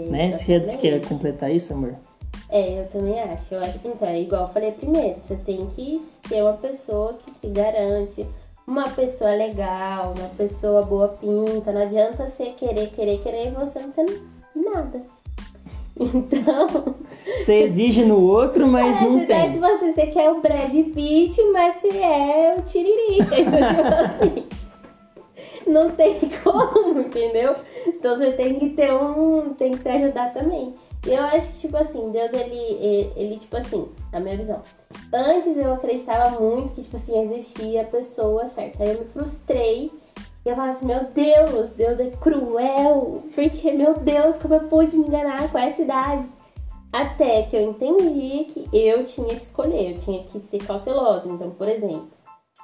né? 0.08 0.32
Você 0.32 0.44
quer, 0.44 0.76
quer 0.78 1.06
completar 1.06 1.52
isso, 1.54 1.72
amor? 1.72 1.94
É, 2.48 2.80
eu 2.80 2.88
também 2.88 3.18
acho. 3.20 3.54
Eu 3.54 3.60
acho. 3.60 3.78
Então, 3.84 4.08
é 4.08 4.20
igual 4.20 4.42
eu 4.42 4.48
falei 4.48 4.72
primeiro, 4.72 5.16
você 5.22 5.36
tem 5.36 5.66
que 5.76 6.02
ser 6.28 6.42
uma 6.42 6.54
pessoa 6.54 7.14
que 7.24 7.30
se 7.40 7.46
garante, 7.52 8.26
uma 8.70 8.88
pessoa 8.88 9.34
legal, 9.34 10.14
uma 10.16 10.28
pessoa 10.28 10.82
boa 10.82 11.08
pinta. 11.08 11.72
Não 11.72 11.82
adianta 11.82 12.26
você 12.28 12.50
querer, 12.50 12.88
querer, 12.90 13.20
querer 13.20 13.48
e 13.48 13.50
você 13.50 13.80
não 13.80 13.92
sendo 13.92 14.20
nada. 14.54 15.02
Então, 16.02 16.94
Você 17.36 17.56
exige 17.56 18.02
no 18.06 18.18
outro, 18.22 18.66
mas 18.66 18.96
é, 18.96 19.00
não 19.02 19.18
é, 19.18 19.26
tem. 19.26 19.50
tipo 19.52 19.66
assim, 19.66 19.92
você 19.92 20.06
quer 20.06 20.30
o 20.30 20.40
Brad 20.40 20.72
Pitt, 20.72 21.42
mas 21.52 21.76
você 21.76 21.88
é 21.98 22.54
o 22.56 22.62
Tiririca. 22.62 23.36
Então, 23.38 23.68
tipo 23.68 23.94
assim, 23.94 24.48
não 25.66 25.90
tem 25.90 26.18
como, 26.42 27.00
entendeu? 27.00 27.54
Então 27.86 28.16
você 28.16 28.32
tem 28.32 28.58
que 28.58 28.70
ter 28.70 28.90
um. 28.94 29.52
tem 29.52 29.72
que 29.72 29.78
se 29.78 29.88
ajudar 29.90 30.32
também. 30.32 30.72
Eu 31.06 31.22
acho 31.24 31.48
que, 31.52 31.60
tipo 31.60 31.76
assim, 31.76 32.10
Deus, 32.10 32.30
ele, 32.32 33.12
ele, 33.16 33.36
tipo 33.38 33.56
assim, 33.56 33.88
na 34.12 34.20
minha 34.20 34.36
visão. 34.36 34.60
Antes 35.12 35.56
eu 35.56 35.72
acreditava 35.72 36.38
muito 36.38 36.74
que, 36.74 36.82
tipo 36.82 36.96
assim, 36.96 37.18
existia 37.22 37.82
a 37.82 37.86
pessoa 37.86 38.46
certa. 38.48 38.82
Aí 38.82 38.90
eu 38.90 39.00
me 39.00 39.06
frustrei. 39.06 39.90
E 40.44 40.48
eu 40.48 40.54
falava 40.54 40.76
assim, 40.76 40.86
meu 40.86 41.04
Deus, 41.04 41.72
Deus 41.72 41.98
é 42.00 42.10
cruel. 42.10 43.22
Porque, 43.34 43.72
meu 43.72 43.94
Deus, 43.94 44.36
como 44.36 44.54
eu 44.54 44.68
pude 44.68 44.96
me 44.96 45.06
enganar 45.06 45.50
com 45.50 45.58
essa 45.58 45.80
idade? 45.80 46.28
Até 46.92 47.44
que 47.44 47.56
eu 47.56 47.62
entendi 47.62 48.44
que 48.44 48.68
eu 48.72 49.04
tinha 49.04 49.28
que 49.28 49.44
escolher, 49.44 49.92
eu 49.92 49.98
tinha 50.00 50.24
que 50.24 50.40
ser 50.40 50.58
cautelosa. 50.58 51.30
Então, 51.30 51.50
por 51.50 51.68
exemplo, 51.68 52.08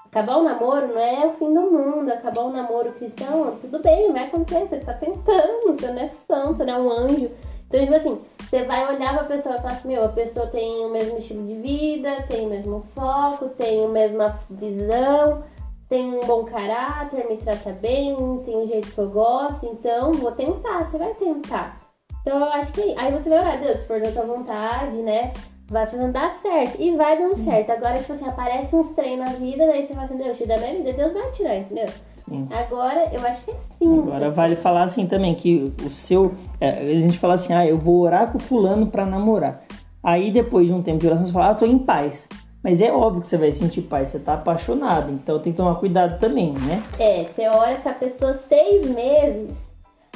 acabar 0.05 0.39
o 0.39 0.43
namoro 0.43 0.89
não 0.89 1.01
é 1.01 1.27
o 1.27 1.35
fim 1.35 1.55
do 1.55 1.61
mundo, 1.71 2.11
acabar 2.11 2.43
o 2.43 2.51
namoro 2.51 2.93
cristão, 2.93 3.57
tudo 3.61 3.79
bem, 3.79 4.13
vai 4.13 4.25
acontecer, 4.25 4.67
você 4.67 4.79
tá 4.81 4.95
tentando, 4.95 5.67
você 5.67 5.93
não 5.93 6.03
é 6.03 6.09
santo, 6.09 6.57
você 6.57 6.65
não 6.65 6.75
é 6.75 6.79
um 6.79 6.91
anjo. 6.91 7.31
Então, 7.69 7.81
tipo 7.81 7.95
assim, 7.95 8.21
você 8.39 8.65
vai 8.65 8.95
olhar 8.95 9.15
pra 9.15 9.25
pessoa 9.25 9.57
e 9.57 9.59
falar 9.59 9.73
assim, 9.73 9.89
meu, 9.89 10.05
a 10.05 10.09
pessoa 10.09 10.47
tem 10.47 10.85
o 10.85 10.91
mesmo 10.91 11.19
estilo 11.19 11.45
de 11.45 11.55
vida, 11.57 12.23
tem 12.29 12.47
o 12.47 12.51
mesmo 12.51 12.85
foco, 12.95 13.49
tem 13.51 13.85
a 13.85 13.89
mesma 13.89 14.41
visão, 14.49 15.43
tem 15.89 16.15
um 16.15 16.21
bom 16.21 16.45
caráter, 16.45 17.29
me 17.29 17.37
trata 17.37 17.73
bem, 17.73 18.17
tem 18.45 18.57
um 18.57 18.67
jeito 18.67 18.93
que 18.93 18.99
eu 18.99 19.11
gosto, 19.11 19.67
então 19.67 20.13
vou 20.13 20.33
tentar, 20.33 20.85
você 20.85 20.97
vai 20.99 21.15
tentar. 21.15 21.81
Então 22.23 22.39
eu 22.39 22.45
acho 22.47 22.73
que 22.73 22.95
aí 22.99 23.13
você 23.13 23.29
vai 23.29 23.39
orar, 23.39 23.61
Deus, 23.61 23.79
se 23.79 23.87
for 23.87 24.01
da 24.01 24.11
tua 24.11 24.27
vontade, 24.27 24.97
né? 24.97 25.33
Vai 25.69 25.87
fazendo 25.87 26.13
dar 26.13 26.33
certo. 26.35 26.81
E 26.81 26.97
vai 26.97 27.19
dando 27.19 27.37
certo. 27.45 27.71
Agora, 27.71 27.99
tipo 27.99 28.13
assim, 28.13 28.29
aparece 28.29 28.75
uns 28.75 28.91
trem 28.91 29.17
na 29.17 29.27
vida, 29.27 29.67
daí 29.67 29.87
você 29.87 29.95
fala 29.95 30.07
assim, 30.07 30.17
Deus, 30.17 30.39
te 30.39 30.47
dá 30.47 30.57
minha 30.57 30.75
vida, 30.75 30.93
Deus 30.93 31.13
vai 31.13 31.31
tirar, 31.33 31.57
entendeu? 31.57 31.87
Sim. 32.29 32.49
Agora, 32.51 33.09
eu 33.13 33.25
acho 33.27 33.45
que 33.45 33.51
é 33.53 33.57
sim. 33.79 33.99
Agora 34.01 34.31
vale 34.31 34.57
falar 34.57 34.83
assim 34.83 35.07
também 35.07 35.35
que 35.35 35.73
o 35.85 35.91
seu. 35.91 36.35
É, 36.61 36.81
a 36.81 37.01
gente 37.01 37.19
fala 37.19 37.35
assim, 37.35 37.53
ah, 37.53 37.67
eu 37.67 37.79
vou 37.79 38.01
orar 38.01 38.33
com 38.33 38.39
fulano 38.39 38.89
pra 38.89 39.07
namorar. 39.07 39.63
Aí 40.03 40.31
depois 40.31 40.67
de 40.67 40.73
um 40.73 40.83
tempo 40.83 40.99
de 40.99 41.07
oração, 41.07 41.27
você 41.27 41.33
fala, 41.33 41.51
ah, 41.51 41.55
tô 41.55 41.67
em 41.67 41.79
paz. 41.79 42.29
Mas 42.63 42.81
é 42.81 42.91
óbvio 42.91 43.21
que 43.21 43.29
você 43.29 43.37
vai 43.37 43.53
sentir 43.53 43.83
paz, 43.83 44.09
você 44.09 44.19
tá 44.19 44.35
apaixonado, 44.35 45.13
então 45.13 45.39
tem 45.39 45.53
que 45.53 45.57
tomar 45.57 45.77
cuidado 45.77 46.19
também, 46.19 46.53
né? 46.53 46.83
É, 46.99 47.23
você 47.23 47.47
ora 47.47 47.77
com 47.77 47.89
a 47.89 47.93
pessoa 47.93 48.41
seis 48.49 48.91
meses, 48.91 49.51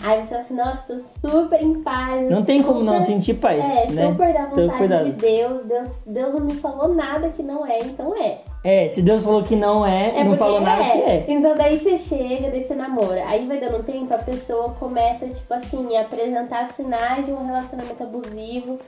aí 0.02 0.20
você 0.20 0.28
fala 0.28 0.40
assim, 0.40 0.54
nossa, 0.54 0.82
tô 0.86 1.28
super 1.28 1.62
em 1.62 1.82
paz. 1.82 2.30
Não 2.30 2.44
tem 2.44 2.62
como 2.62 2.82
não 2.82 3.00
sentir 3.00 3.34
paz, 3.34 3.64
É, 3.68 3.90
né? 3.90 4.08
super 4.08 4.32
da 4.32 4.46
vontade 4.46 5.04
de 5.04 5.12
Deus. 5.12 5.64
Deus. 5.66 5.88
Deus 6.06 6.34
não 6.34 6.40
me 6.40 6.54
falou 6.54 6.94
nada 6.94 7.28
que 7.30 7.42
não 7.42 7.66
é, 7.66 7.78
então 7.78 8.16
é. 8.16 8.40
É, 8.62 8.88
se 8.88 9.00
Deus 9.00 9.24
falou 9.24 9.42
que 9.42 9.56
não 9.56 9.86
é, 9.86 10.20
É 10.20 10.24
não 10.24 10.36
falou 10.36 10.60
nada 10.60 10.82
que 10.82 10.98
é. 10.98 11.24
Então 11.28 11.56
daí 11.56 11.78
você 11.78 11.98
chega, 11.98 12.50
daí 12.50 12.62
você 12.62 12.74
namora. 12.74 13.24
Aí 13.26 13.46
vai 13.46 13.58
dando 13.58 13.78
um 13.78 13.82
tempo, 13.82 14.12
a 14.12 14.18
pessoa 14.18 14.70
começa, 14.78 15.26
tipo 15.26 15.52
assim, 15.54 15.96
a 15.96 16.02
apresentar 16.02 16.72
sinais 16.72 17.26
de 17.26 17.32
um 17.32 17.44
relacionamento 17.44 18.02
abusivo. 18.02 18.78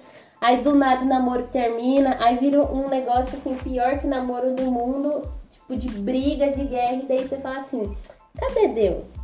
Aí 0.41 0.61
do 0.61 0.75
nada 0.75 1.05
o 1.05 1.09
namoro 1.09 1.45
termina, 1.45 2.17
aí 2.21 2.37
vira 2.37 2.61
um 2.65 2.89
negócio 2.89 3.39
assim, 3.39 3.55
pior 3.55 3.99
que 4.01 4.09
namoro 4.09 4.55
do 4.55 4.65
mundo, 4.65 5.23
tipo, 5.51 5.77
de 5.77 5.89
briga, 6.01 6.51
de 6.51 6.65
guerra, 6.65 6.95
e 6.95 7.07
daí 7.07 7.29
você 7.29 7.37
fala 7.37 7.61
assim, 7.61 7.97
cadê 8.37 8.67
Deus? 8.67 9.22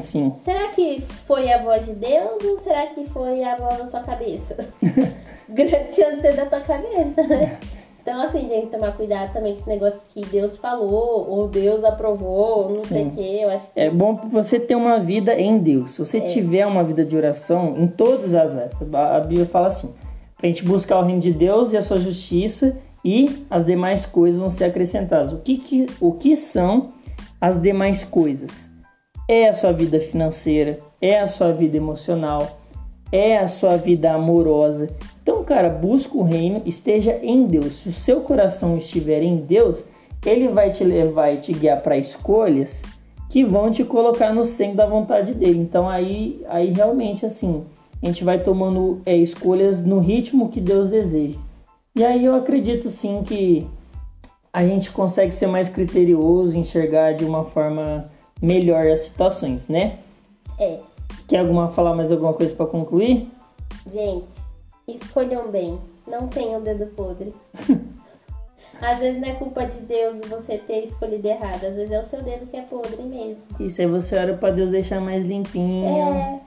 Sim. 0.00 0.32
Será 0.44 0.68
que 0.68 1.00
foi 1.00 1.52
a 1.52 1.62
voz 1.62 1.86
de 1.86 1.94
Deus 1.94 2.42
ou 2.44 2.58
será 2.58 2.86
que 2.86 3.04
foi 3.06 3.42
a 3.42 3.56
voz 3.56 3.78
da 3.78 3.86
tua 3.86 4.00
cabeça? 4.00 4.56
Grande 5.48 5.94
chance 5.94 6.16
de 6.16 6.22
ser 6.22 6.36
da 6.36 6.46
tua 6.46 6.60
cabeça, 6.60 7.22
né? 7.24 7.58
Então, 8.02 8.20
assim, 8.20 8.48
tem 8.48 8.62
que 8.62 8.66
tomar 8.66 8.96
cuidado 8.96 9.32
também 9.32 9.52
com 9.52 9.60
esse 9.60 9.68
negócio 9.68 10.00
que 10.12 10.22
Deus 10.26 10.58
falou, 10.58 11.30
ou 11.30 11.46
Deus 11.46 11.84
aprovou, 11.84 12.70
não 12.70 12.78
sei 12.80 13.04
Sim. 13.04 13.08
o 13.08 13.10
quê. 13.12 13.38
Eu 13.42 13.48
acho 13.48 13.66
que. 13.72 13.80
É 13.80 13.90
bom 13.90 14.12
você 14.12 14.58
ter 14.58 14.74
uma 14.74 14.98
vida 14.98 15.38
em 15.38 15.58
Deus. 15.58 15.92
Se 15.92 15.98
você 16.00 16.20
tiver 16.20 16.66
uma 16.66 16.82
vida 16.82 17.04
de 17.04 17.16
oração 17.16 17.76
em 17.78 17.86
todas 17.86 18.34
as 18.34 18.56
a 18.56 19.16
a 19.16 19.20
Bíblia 19.20 19.46
fala 19.46 19.68
assim: 19.68 19.94
pra 20.36 20.48
gente 20.48 20.64
buscar 20.64 20.98
o 20.98 21.04
reino 21.04 21.20
de 21.20 21.32
Deus 21.32 21.72
e 21.72 21.76
a 21.76 21.82
sua 21.82 21.98
justiça 21.98 22.76
e 23.04 23.46
as 23.48 23.64
demais 23.64 24.04
coisas 24.04 24.40
vão 24.40 24.50
ser 24.50 24.64
acrescentadas. 24.64 25.32
O 25.32 25.38
que, 25.38 25.58
que, 25.58 25.86
o 26.00 26.12
que 26.12 26.36
são 26.36 26.92
as 27.40 27.60
demais 27.62 28.02
coisas? 28.02 28.71
É 29.28 29.48
a 29.48 29.54
sua 29.54 29.72
vida 29.72 30.00
financeira, 30.00 30.78
é 31.00 31.20
a 31.20 31.26
sua 31.26 31.52
vida 31.52 31.76
emocional, 31.76 32.58
é 33.10 33.38
a 33.38 33.46
sua 33.46 33.76
vida 33.76 34.12
amorosa. 34.12 34.90
Então, 35.22 35.44
cara, 35.44 35.68
busca 35.68 36.16
o 36.16 36.22
reino, 36.22 36.62
esteja 36.64 37.18
em 37.22 37.46
Deus. 37.46 37.80
Se 37.80 37.88
o 37.88 37.92
seu 37.92 38.22
coração 38.22 38.76
estiver 38.76 39.22
em 39.22 39.36
Deus, 39.36 39.84
ele 40.24 40.48
vai 40.48 40.70
te 40.70 40.82
levar 40.82 41.30
e 41.32 41.38
te 41.38 41.52
guiar 41.52 41.82
para 41.82 41.98
escolhas 41.98 42.82
que 43.28 43.44
vão 43.44 43.70
te 43.70 43.84
colocar 43.84 44.32
no 44.32 44.44
centro 44.44 44.76
da 44.76 44.86
vontade 44.86 45.34
dele. 45.34 45.58
Então 45.58 45.88
aí, 45.88 46.42
aí 46.48 46.72
realmente 46.72 47.24
assim, 47.24 47.64
a 48.02 48.06
gente 48.06 48.24
vai 48.24 48.38
tomando 48.38 49.00
é, 49.06 49.16
escolhas 49.16 49.84
no 49.84 49.98
ritmo 49.98 50.48
que 50.48 50.60
Deus 50.60 50.90
deseja. 50.90 51.38
E 51.94 52.04
aí 52.04 52.24
eu 52.24 52.34
acredito 52.34 52.88
sim 52.88 53.22
que 53.22 53.66
a 54.52 54.64
gente 54.64 54.90
consegue 54.90 55.32
ser 55.32 55.46
mais 55.46 55.68
criterioso, 55.68 56.56
enxergar 56.56 57.12
de 57.12 57.24
uma 57.24 57.44
forma 57.44 58.10
melhor 58.42 58.86
as 58.88 59.00
situações, 59.00 59.68
né? 59.68 59.98
É. 60.58 60.78
Quer 61.28 61.38
alguma 61.38 61.68
falar 61.70 61.94
mais 61.94 62.10
alguma 62.12 62.34
coisa 62.34 62.54
para 62.54 62.66
concluir? 62.66 63.30
Gente, 63.90 64.26
escolham 64.86 65.48
bem. 65.50 65.78
Não 66.06 66.26
tenham 66.26 66.60
dedo 66.60 66.86
podre. 66.88 67.32
Às 68.80 68.98
vezes 68.98 69.20
não 69.20 69.28
é 69.28 69.34
culpa 69.34 69.64
de 69.64 69.78
Deus 69.80 70.16
você 70.28 70.58
ter 70.58 70.86
escolhido 70.86 71.28
errado. 71.28 71.64
Às 71.64 71.74
vezes 71.74 71.92
é 71.92 72.00
o 72.00 72.04
seu 72.04 72.20
dedo 72.20 72.46
que 72.46 72.56
é 72.56 72.62
podre 72.62 73.00
mesmo. 73.02 73.40
Isso 73.60 73.80
aí 73.80 73.86
você 73.86 74.16
ora 74.16 74.34
para 74.34 74.50
Deus 74.50 74.70
deixar 74.70 75.00
mais 75.00 75.24
limpinho, 75.24 75.86
É. 75.86 76.40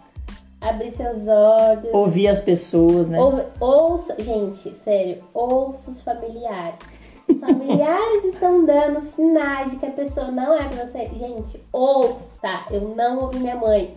Abrir 0.59 0.91
seus 0.91 1.27
olhos. 1.27 1.93
ouvir 1.93 2.27
as 2.27 2.39
pessoas, 2.39 3.07
né? 3.07 3.19
Ou, 3.21 3.45
ouça, 3.59 4.15
gente, 4.19 4.73
sério, 4.83 5.23
ouça 5.33 5.91
os 5.91 6.01
familiares. 6.01 6.79
Os 7.27 7.39
familiares 7.39 8.23
estão 8.25 8.65
dando 8.65 8.99
sinais 8.99 9.71
de 9.71 9.77
que 9.77 9.85
a 9.85 9.91
pessoa 9.91 10.31
não 10.31 10.53
é 10.53 10.67
pra 10.67 10.85
você. 10.85 11.09
Gente, 11.15 11.59
ouça. 11.73 12.65
Eu 12.71 12.93
não 12.95 13.19
ouvi 13.19 13.39
minha 13.39 13.55
mãe 13.55 13.95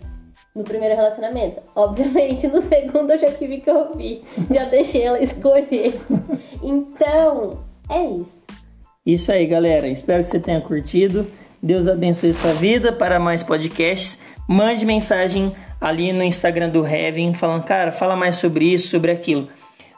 no 0.55 0.65
primeiro 0.65 0.97
relacionamento. 0.97 1.61
Obviamente, 1.75 2.47
no 2.49 2.61
segundo 2.63 3.13
eu 3.13 3.19
já 3.19 3.31
tive 3.33 3.61
que 3.61 3.71
ouvir. 3.71 4.25
Já 4.53 4.65
deixei 4.65 5.03
ela 5.03 5.23
escolher. 5.23 6.01
Então, 6.63 7.61
é 7.89 8.05
isso. 8.05 8.43
Isso 9.05 9.33
aí, 9.33 9.47
galera. 9.47 9.87
Espero 9.89 10.23
que 10.23 10.29
você 10.29 10.41
tenha 10.41 10.61
curtido. 10.61 11.27
Deus 11.63 11.89
abençoe 11.89 12.35
sua 12.35 12.53
vida. 12.53 12.93
Para 12.93 13.19
mais 13.19 13.43
podcasts, 13.43 14.19
mande 14.49 14.85
mensagem 14.85 15.55
ali 15.81 16.13
no 16.13 16.23
Instagram 16.23 16.69
do 16.71 16.87
Heaven, 16.87 17.35
falando, 17.35 17.65
cara, 17.65 17.93
fala 17.93 18.17
mais 18.17 18.37
sobre 18.37 18.65
isso, 18.73 18.89
sobre 18.89 19.11
aquilo. 19.11 19.49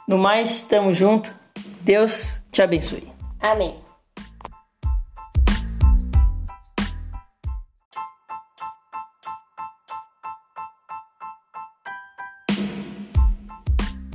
No 0.07 0.17
mais, 0.17 0.61
tamo 0.61 0.93
junto. 0.93 1.33
Deus 1.81 2.39
te 2.51 2.61
abençoe. 2.61 3.10
Amém. 3.41 3.75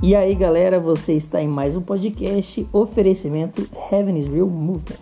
E 0.01 0.15
aí, 0.15 0.33
galera, 0.35 0.79
você 0.79 1.13
está 1.13 1.41
em 1.41 1.47
mais 1.47 1.75
um 1.75 1.81
podcast 1.81 2.65
oferecimento 2.71 3.67
Heaven 3.91 4.17
is 4.17 4.27
Real 4.27 4.47
Movement. 4.47 4.95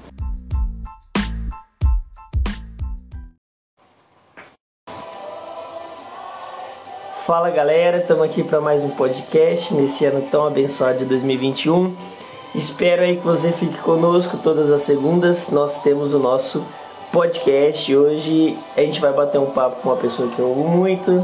Fala 7.27 7.49
galera, 7.49 7.97
estamos 7.97 8.23
aqui 8.23 8.43
para 8.43 8.61
mais 8.61 8.83
um 8.83 8.89
podcast 8.89 9.73
nesse 9.73 10.05
ano 10.05 10.27
tão 10.31 10.47
abençoado 10.47 10.99
de 10.99 11.05
2021. 11.05 12.14
Espero 12.57 13.01
aí 13.01 13.17
que 13.17 13.25
você 13.25 13.51
fique 13.51 13.77
conosco 13.79 14.37
todas 14.37 14.71
as 14.71 14.83
segundas. 14.83 15.49
Nós 15.49 15.81
temos 15.81 16.13
o 16.13 16.19
nosso 16.19 16.65
podcast. 17.11 17.93
Hoje 17.93 18.57
a 18.77 18.79
gente 18.79 19.01
vai 19.01 19.11
bater 19.11 19.37
um 19.37 19.51
papo 19.51 19.81
com 19.81 19.89
uma 19.89 19.97
pessoa 19.97 20.29
que 20.29 20.39
eu 20.39 20.49
amo 20.53 20.69
muito. 20.69 21.21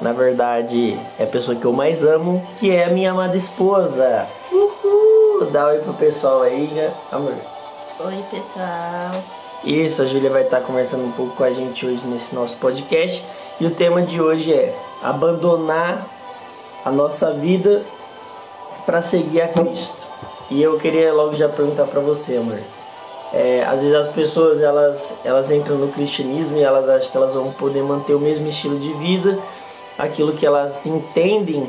Na 0.00 0.12
verdade, 0.12 0.96
é 1.18 1.24
a 1.24 1.26
pessoa 1.26 1.56
que 1.56 1.64
eu 1.64 1.72
mais 1.72 2.04
amo, 2.04 2.46
que 2.60 2.70
é 2.70 2.84
a 2.84 2.88
minha 2.88 3.10
amada 3.10 3.36
esposa. 3.36 4.28
Uhul! 4.52 5.50
Dá 5.50 5.66
oi 5.66 5.78
pro 5.78 5.92
pessoal 5.94 6.42
aí, 6.42 6.88
amor. 7.10 7.34
Oi, 8.04 8.24
pessoal. 8.30 9.22
Isso, 9.64 10.02
a 10.02 10.06
Júlia 10.06 10.30
vai 10.30 10.42
estar 10.42 10.60
conversando 10.60 11.04
um 11.04 11.12
pouco 11.12 11.34
com 11.34 11.44
a 11.44 11.50
gente 11.50 11.84
hoje 11.84 12.00
nesse 12.06 12.32
nosso 12.32 12.56
podcast. 12.58 13.24
E 13.60 13.66
o 13.66 13.74
tema 13.74 14.02
de 14.02 14.22
hoje 14.22 14.54
é 14.54 14.72
abandonar 15.02 16.06
a 16.84 16.90
nossa 16.92 17.32
vida 17.32 17.82
para 18.86 19.02
seguir 19.02 19.42
a 19.42 19.48
Cristo. 19.48 19.99
E 20.50 20.62
eu 20.62 20.78
queria 20.78 21.12
logo 21.12 21.36
já 21.36 21.48
perguntar 21.48 21.84
para 21.84 22.00
você, 22.00 22.36
amor. 22.36 22.58
É, 23.32 23.64
às 23.64 23.78
vezes 23.80 23.94
as 23.94 24.12
pessoas 24.12 24.60
elas, 24.60 25.12
elas 25.24 25.50
entram 25.52 25.76
no 25.76 25.88
cristianismo 25.88 26.56
e 26.56 26.62
elas 26.62 26.88
acham 26.88 27.10
que 27.10 27.16
elas 27.16 27.34
vão 27.34 27.52
poder 27.52 27.82
manter 27.82 28.14
o 28.14 28.18
mesmo 28.18 28.48
estilo 28.48 28.76
de 28.78 28.92
vida, 28.94 29.38
aquilo 29.96 30.32
que 30.32 30.44
elas 30.44 30.84
entendem 30.84 31.68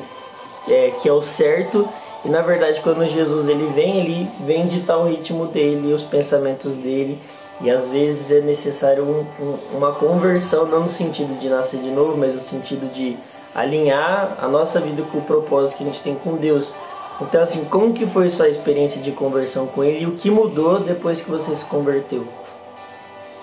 é, 0.67 0.91
que 1.01 1.07
é 1.07 1.13
o 1.13 1.21
certo. 1.21 1.87
E 2.25 2.29
na 2.29 2.41
verdade, 2.41 2.81
quando 2.81 3.05
Jesus 3.05 3.47
ele 3.47 3.71
vem, 3.75 3.99
ele 3.99 4.27
vem 4.39 4.67
ditar 4.67 4.97
o 4.97 5.07
ritmo 5.07 5.45
dele, 5.45 5.93
os 5.93 6.03
pensamentos 6.03 6.73
dele. 6.75 7.19
E 7.61 7.69
às 7.69 7.87
vezes 7.89 8.31
é 8.31 8.41
necessário 8.41 9.03
um- 9.03 9.25
um- 9.43 9.77
uma 9.77 9.91
conversão, 9.93 10.65
não 10.65 10.81
no 10.81 10.89
sentido 10.89 11.39
de 11.39 11.47
nascer 11.47 11.79
de 11.79 11.91
novo, 11.91 12.17
mas 12.17 12.33
no 12.33 12.41
sentido 12.41 12.91
de 12.91 13.15
alinhar 13.53 14.37
a 14.41 14.47
nossa 14.47 14.79
vida 14.79 15.03
com 15.11 15.19
o 15.19 15.21
propósito 15.21 15.77
que 15.77 15.83
a 15.83 15.87
gente 15.87 16.01
tem 16.01 16.15
com 16.15 16.37
Deus. 16.37 16.73
Então, 17.21 17.43
assim, 17.43 17.63
como 17.65 17.93
que 17.93 18.07
foi 18.07 18.29
sua 18.29 18.49
experiência 18.49 18.99
de 18.99 19.11
conversão 19.11 19.67
com 19.67 19.83
Ele 19.83 20.03
e 20.03 20.07
o 20.07 20.17
que 20.17 20.31
mudou 20.31 20.79
depois 20.79 21.21
que 21.21 21.29
você 21.29 21.55
se 21.55 21.63
converteu? 21.65 22.27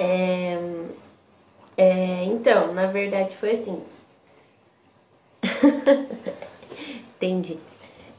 É, 0.01 0.59
é, 1.77 2.25
então, 2.25 2.75
na 2.75 2.87
verdade 2.87 3.37
foi 3.37 3.53
assim. 3.53 3.81
Entendi. 7.17 7.59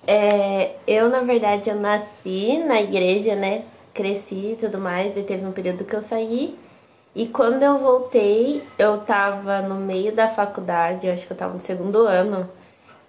É, 0.07 0.75
eu, 0.87 1.09
na 1.09 1.19
verdade, 1.21 1.69
eu 1.69 1.75
nasci 1.75 2.57
na 2.65 2.81
igreja, 2.81 3.35
né? 3.35 3.63
Cresci 3.93 4.53
e 4.53 4.57
tudo 4.59 4.77
mais, 4.77 5.17
e 5.17 5.23
teve 5.23 5.45
um 5.45 5.51
período 5.51 5.83
que 5.83 5.95
eu 5.95 6.01
saí. 6.01 6.57
E 7.13 7.27
quando 7.27 7.63
eu 7.63 7.77
voltei, 7.79 8.63
eu 8.77 8.99
tava 8.99 9.61
no 9.61 9.75
meio 9.75 10.13
da 10.13 10.27
faculdade, 10.27 11.07
eu 11.07 11.13
acho 11.13 11.27
que 11.27 11.33
eu 11.33 11.37
tava 11.37 11.53
no 11.53 11.59
segundo 11.59 12.07
ano. 12.07 12.49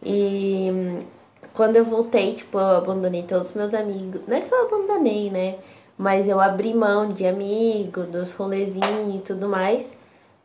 E 0.03 1.03
quando 1.55 1.77
eu 1.77 1.85
voltei, 1.85 2.35
tipo, 2.35 2.59
eu 2.59 2.77
abandonei 2.77 3.23
todos 3.23 3.51
os 3.51 3.55
meus 3.55 3.75
amigos. 3.75 4.21
Não 4.27 4.37
é 4.37 4.41
que 4.41 4.53
eu 4.53 4.67
abandonei, 4.67 5.31
né? 5.31 5.57
Mas 5.97 6.29
eu 6.29 6.41
abri 6.41 6.73
mão 6.73 7.13
de 7.13 7.27
amigo, 7.27 8.03
dos 8.05 8.33
rolezinhos 8.33 9.15
e 9.15 9.19
tudo 9.19 9.49
mais. 9.49 9.91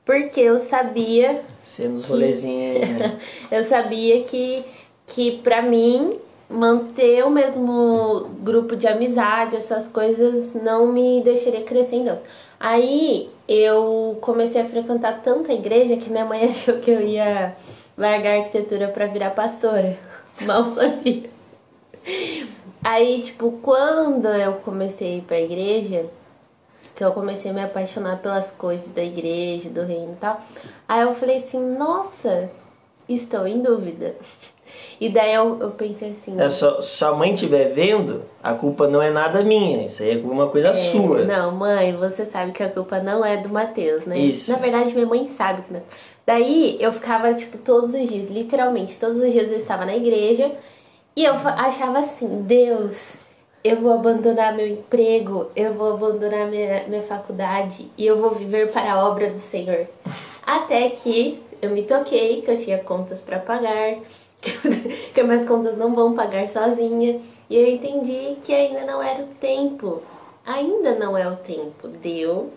Porque 0.03 0.39
eu 0.39 0.59
sabia 0.59 1.41
Sendo 1.63 1.95
os 1.95 2.05
rolezinhos. 2.05 2.87
eu 3.49 3.63
sabia 3.63 4.23
que, 4.23 4.63
que 5.07 5.37
pra 5.39 5.61
mim 5.61 6.19
manter 6.49 7.23
o 7.25 7.29
mesmo 7.29 8.29
grupo 8.41 8.75
de 8.75 8.87
amizade, 8.87 9.55
essas 9.55 9.87
coisas 9.87 10.53
não 10.53 10.87
me 10.87 11.21
deixaria 11.23 11.63
crescer 11.63 11.95
em 11.95 12.03
Deus. 12.03 12.19
Aí 12.59 13.29
eu 13.47 14.17
comecei 14.21 14.61
a 14.61 14.65
frequentar 14.65 15.21
tanta 15.21 15.51
igreja 15.53 15.97
que 15.97 16.09
minha 16.09 16.25
mãe 16.25 16.45
achou 16.49 16.79
que 16.79 16.91
eu 16.91 17.01
ia 17.01 17.55
largar 17.97 18.35
a 18.35 18.37
arquitetura 18.39 18.87
pra 18.89 19.07
virar 19.07 19.31
pastora. 19.31 19.97
Mal 20.41 20.65
sabia. 20.65 21.29
Aí, 22.83 23.21
tipo, 23.23 23.51
quando 23.63 24.27
eu 24.27 24.53
comecei 24.53 25.13
a 25.13 25.17
ir 25.17 25.21
pra 25.21 25.39
igreja, 25.39 26.05
que 26.93 27.03
eu 27.03 27.11
comecei 27.11 27.51
a 27.51 27.53
me 27.53 27.63
apaixonar 27.63 28.21
pelas 28.21 28.51
coisas 28.51 28.87
da 28.89 29.03
igreja, 29.03 29.69
do 29.69 29.81
reino 29.83 30.13
e 30.13 30.17
tal, 30.17 30.39
aí 30.87 31.01
eu 31.01 31.13
falei 31.13 31.37
assim, 31.37 31.59
nossa, 31.59 32.49
estou 33.07 33.47
em 33.47 33.61
dúvida. 33.61 34.15
E 34.99 35.09
daí 35.09 35.33
eu, 35.33 35.59
eu 35.59 35.71
pensei 35.71 36.11
assim. 36.11 36.39
É, 36.39 36.49
só, 36.49 36.81
sua 36.81 37.13
mãe 37.13 37.33
estiver 37.33 37.73
vendo, 37.73 38.23
a 38.41 38.53
culpa 38.53 38.87
não 38.87 39.01
é 39.01 39.11
nada 39.11 39.43
minha. 39.43 39.85
Isso 39.85 40.01
aí 40.03 40.19
é 40.19 40.25
uma 40.25 40.49
coisa 40.49 40.69
é, 40.69 40.73
sua. 40.73 41.23
Não, 41.23 41.51
mãe, 41.51 41.95
você 41.95 42.25
sabe 42.25 42.51
que 42.51 42.63
a 42.63 42.69
culpa 42.69 42.99
não 42.99 43.23
é 43.23 43.37
do 43.37 43.49
Matheus, 43.49 44.05
né? 44.05 44.17
Isso. 44.17 44.51
Na 44.51 44.57
verdade, 44.57 44.93
minha 44.93 45.05
mãe 45.05 45.27
sabe 45.27 45.61
que 45.63 45.73
não. 45.73 45.83
Daí 46.25 46.77
eu 46.79 46.91
ficava, 46.91 47.33
tipo, 47.33 47.57
todos 47.57 47.93
os 47.93 48.09
dias, 48.09 48.29
literalmente, 48.29 48.97
todos 48.97 49.17
os 49.17 49.31
dias 49.31 49.51
eu 49.51 49.57
estava 49.57 49.85
na 49.85 49.95
igreja 49.95 50.51
e 51.15 51.23
eu 51.23 51.33
achava 51.33 51.99
assim, 51.99 52.41
Deus, 52.41 53.13
eu 53.63 53.77
vou 53.77 53.93
abandonar 53.93 54.55
meu 54.55 54.67
emprego, 54.67 55.51
eu 55.55 55.73
vou 55.73 55.93
abandonar 55.93 56.47
minha, 56.47 56.83
minha 56.87 57.03
faculdade 57.03 57.91
e 57.97 58.05
eu 58.05 58.17
vou 58.17 58.31
viver 58.31 58.71
para 58.71 58.93
a 58.93 59.07
obra 59.07 59.29
do 59.29 59.39
Senhor. 59.39 59.87
Até 60.45 60.89
que 60.89 61.39
eu 61.61 61.69
me 61.69 61.83
toquei 61.83 62.41
que 62.41 62.51
eu 62.51 62.57
tinha 62.57 62.79
contas 62.79 63.21
para 63.21 63.39
pagar, 63.39 63.97
que 64.41 65.23
minhas 65.23 65.47
contas 65.47 65.77
não 65.77 65.95
vão 65.95 66.13
pagar 66.13 66.49
sozinha. 66.49 67.21
E 67.49 67.55
eu 67.55 67.67
entendi 67.67 68.37
que 68.41 68.53
ainda 68.53 68.81
não 68.85 69.01
era 69.01 69.23
o 69.23 69.27
tempo. 69.39 70.01
Ainda 70.45 70.95
não 70.95 71.17
é 71.17 71.27
o 71.27 71.35
tempo 71.35 71.87
de 71.87 72.19
eu 72.19 72.51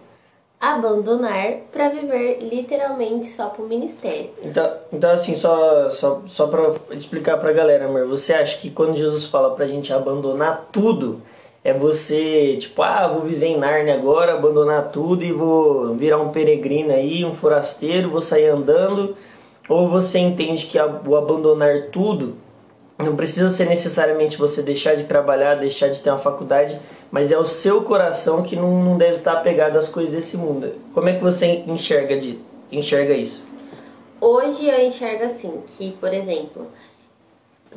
abandonar 0.60 1.52
para 1.72 1.88
viver 1.88 2.40
literalmente 2.40 3.28
só 3.28 3.46
pro 3.48 3.66
ministério. 3.66 4.30
Então, 4.42 4.70
então 4.92 5.10
assim, 5.10 5.34
só, 5.34 5.88
só, 5.88 6.22
só 6.26 6.46
para 6.48 6.74
explicar 6.94 7.38
pra 7.38 7.52
galera, 7.52 7.86
amor, 7.86 8.06
você 8.06 8.34
acha 8.34 8.58
que 8.58 8.70
quando 8.70 8.96
Jesus 8.96 9.26
fala 9.26 9.54
pra 9.54 9.66
gente 9.66 9.92
abandonar 9.92 10.68
tudo, 10.72 11.22
é 11.62 11.72
você, 11.72 12.56
tipo, 12.58 12.82
ah, 12.82 13.08
vou 13.08 13.22
viver 13.22 13.46
em 13.46 13.58
Narnia 13.58 13.94
agora, 13.94 14.34
abandonar 14.34 14.90
tudo 14.90 15.24
e 15.24 15.32
vou 15.32 15.94
virar 15.94 16.18
um 16.18 16.30
peregrino 16.30 16.92
aí, 16.92 17.24
um 17.24 17.34
forasteiro, 17.34 18.10
vou 18.10 18.20
sair 18.20 18.48
andando 18.48 19.16
ou 19.68 19.86
você 19.86 20.18
entende 20.18 20.66
que 20.66 20.78
o 20.78 21.14
abandonar 21.14 21.88
tudo 21.92 22.36
não 22.96 23.14
precisa 23.14 23.48
ser 23.50 23.66
necessariamente 23.66 24.38
você 24.38 24.62
deixar 24.62 24.96
de 24.96 25.04
trabalhar, 25.04 25.56
deixar 25.56 25.88
de 25.88 26.00
ter 26.00 26.10
uma 26.10 26.18
faculdade, 26.18 26.80
mas 27.10 27.32
é 27.32 27.38
o 27.38 27.44
seu 27.44 27.82
coração 27.82 28.42
que 28.42 28.56
não, 28.56 28.82
não 28.82 28.98
deve 28.98 29.14
estar 29.14 29.32
apegado 29.32 29.76
às 29.76 29.88
coisas 29.88 30.12
desse 30.12 30.36
mundo. 30.36 30.74
Como 30.94 31.08
é 31.08 31.14
que 31.14 31.22
você 31.22 31.64
enxerga, 31.66 32.18
de, 32.18 32.38
enxerga 32.70 33.14
isso? 33.14 33.46
Hoje 34.20 34.68
eu 34.68 34.80
enxergo 34.86 35.24
assim, 35.24 35.62
que, 35.76 35.92
por 35.92 36.12
exemplo, 36.12 36.66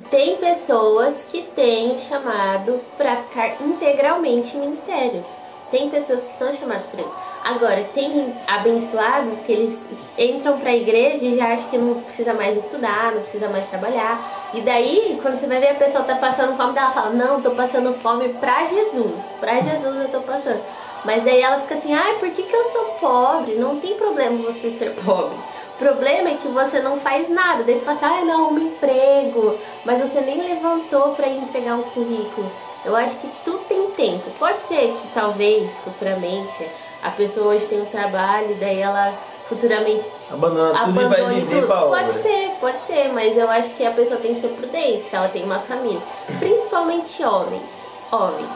tem 0.10 0.38
pessoas 0.38 1.14
que 1.32 1.44
têm 1.56 2.00
chamado 2.00 2.80
para 2.98 3.18
ficar 3.18 3.62
integralmente 3.62 4.56
em 4.56 4.62
ministério. 4.62 5.24
Tem 5.70 5.90
pessoas 5.90 6.22
que 6.24 6.38
são 6.38 6.54
chamadas 6.54 6.88
para 6.88 7.02
isso. 7.02 7.14
Agora, 7.44 7.84
tem 7.94 8.34
abençoados 8.48 9.40
que 9.46 9.52
eles 9.52 9.80
entram 10.18 10.60
para 10.60 10.72
a 10.72 10.76
igreja 10.76 11.24
e 11.26 11.36
já 11.38 11.54
acham 11.54 11.70
que 11.70 11.78
não 11.78 12.02
precisa 12.02 12.34
mais 12.34 12.58
estudar, 12.58 13.14
não 13.14 13.22
precisa 13.22 13.48
mais 13.50 13.70
trabalhar. 13.70 14.41
E 14.54 14.60
daí, 14.62 15.18
quando 15.22 15.40
você 15.40 15.48
vai 15.48 15.60
ver 15.60 15.70
a 15.70 15.76
pessoa 15.76 16.04
tá 16.04 16.16
passando 16.16 16.58
fome, 16.58 16.78
ela 16.78 16.92
fala: 16.92 17.12
Não, 17.12 17.42
tô 17.42 17.52
passando 17.52 17.94
fome 17.94 18.30
pra 18.34 18.66
Jesus. 18.66 19.22
Pra 19.40 19.62
Jesus 19.62 20.02
eu 20.02 20.10
tô 20.10 20.20
passando. 20.22 20.62
Mas 21.06 21.24
daí 21.24 21.42
ela 21.42 21.62
fica 21.62 21.76
assim: 21.76 21.94
Ai, 21.94 22.18
por 22.18 22.30
que, 22.32 22.44
que 22.44 22.56
eu 22.56 22.66
sou 22.66 22.86
pobre? 23.00 23.56
Não 23.56 23.80
tem 23.80 23.96
problema 23.96 24.38
você 24.38 24.72
ser 24.78 24.94
pobre. 25.06 25.38
O 25.76 25.78
problema 25.80 26.30
é 26.30 26.36
que 26.36 26.48
você 26.50 26.80
não 26.80 27.00
faz 27.00 27.30
nada. 27.30 27.64
Daí 27.64 27.80
você 27.80 27.86
fala 27.86 27.98
assim: 27.98 28.06
Ai, 28.06 28.26
não, 28.26 28.52
um 28.52 28.60
emprego. 28.60 29.58
Mas 29.86 30.02
você 30.02 30.20
nem 30.20 30.42
levantou 30.42 31.16
para 31.16 31.28
ir 31.28 31.38
entregar 31.38 31.76
um 31.76 31.84
currículo. 31.84 32.52
Eu 32.84 32.96
acho 32.96 33.16
que 33.18 33.30
tudo 33.46 33.60
tem 33.70 33.90
tempo. 33.92 34.30
Pode 34.38 34.60
ser 34.68 34.94
que 35.02 35.08
talvez 35.14 35.72
futuramente 35.80 36.68
a 37.02 37.10
pessoa 37.10 37.54
hoje 37.54 37.66
tem 37.68 37.82
um 37.82 37.86
trabalho, 37.86 38.56
daí 38.60 38.80
ela 38.80 39.14
futuramente 39.52 40.06
abandona 40.32 40.86
tudo 40.86 41.02
e 41.02 41.06
vai 41.06 41.36
viver 41.36 41.62
tudo. 41.62 41.68
Pode 41.68 42.14
ser, 42.14 42.52
pode 42.62 42.80
ser, 42.88 43.12
mas 43.14 43.38
eu 43.38 43.50
acho 43.50 43.70
que 43.72 43.86
a 43.86 43.92
pessoa 43.92 44.20
tem 44.20 44.34
que 44.34 44.42
ser 44.42 44.48
prudente 44.48 45.04
se 45.10 45.16
ela 45.16 45.28
tem 45.28 45.44
uma 45.44 45.60
família. 45.60 46.02
Principalmente 46.40 47.22
homens. 47.22 47.70
Homens. 48.12 48.50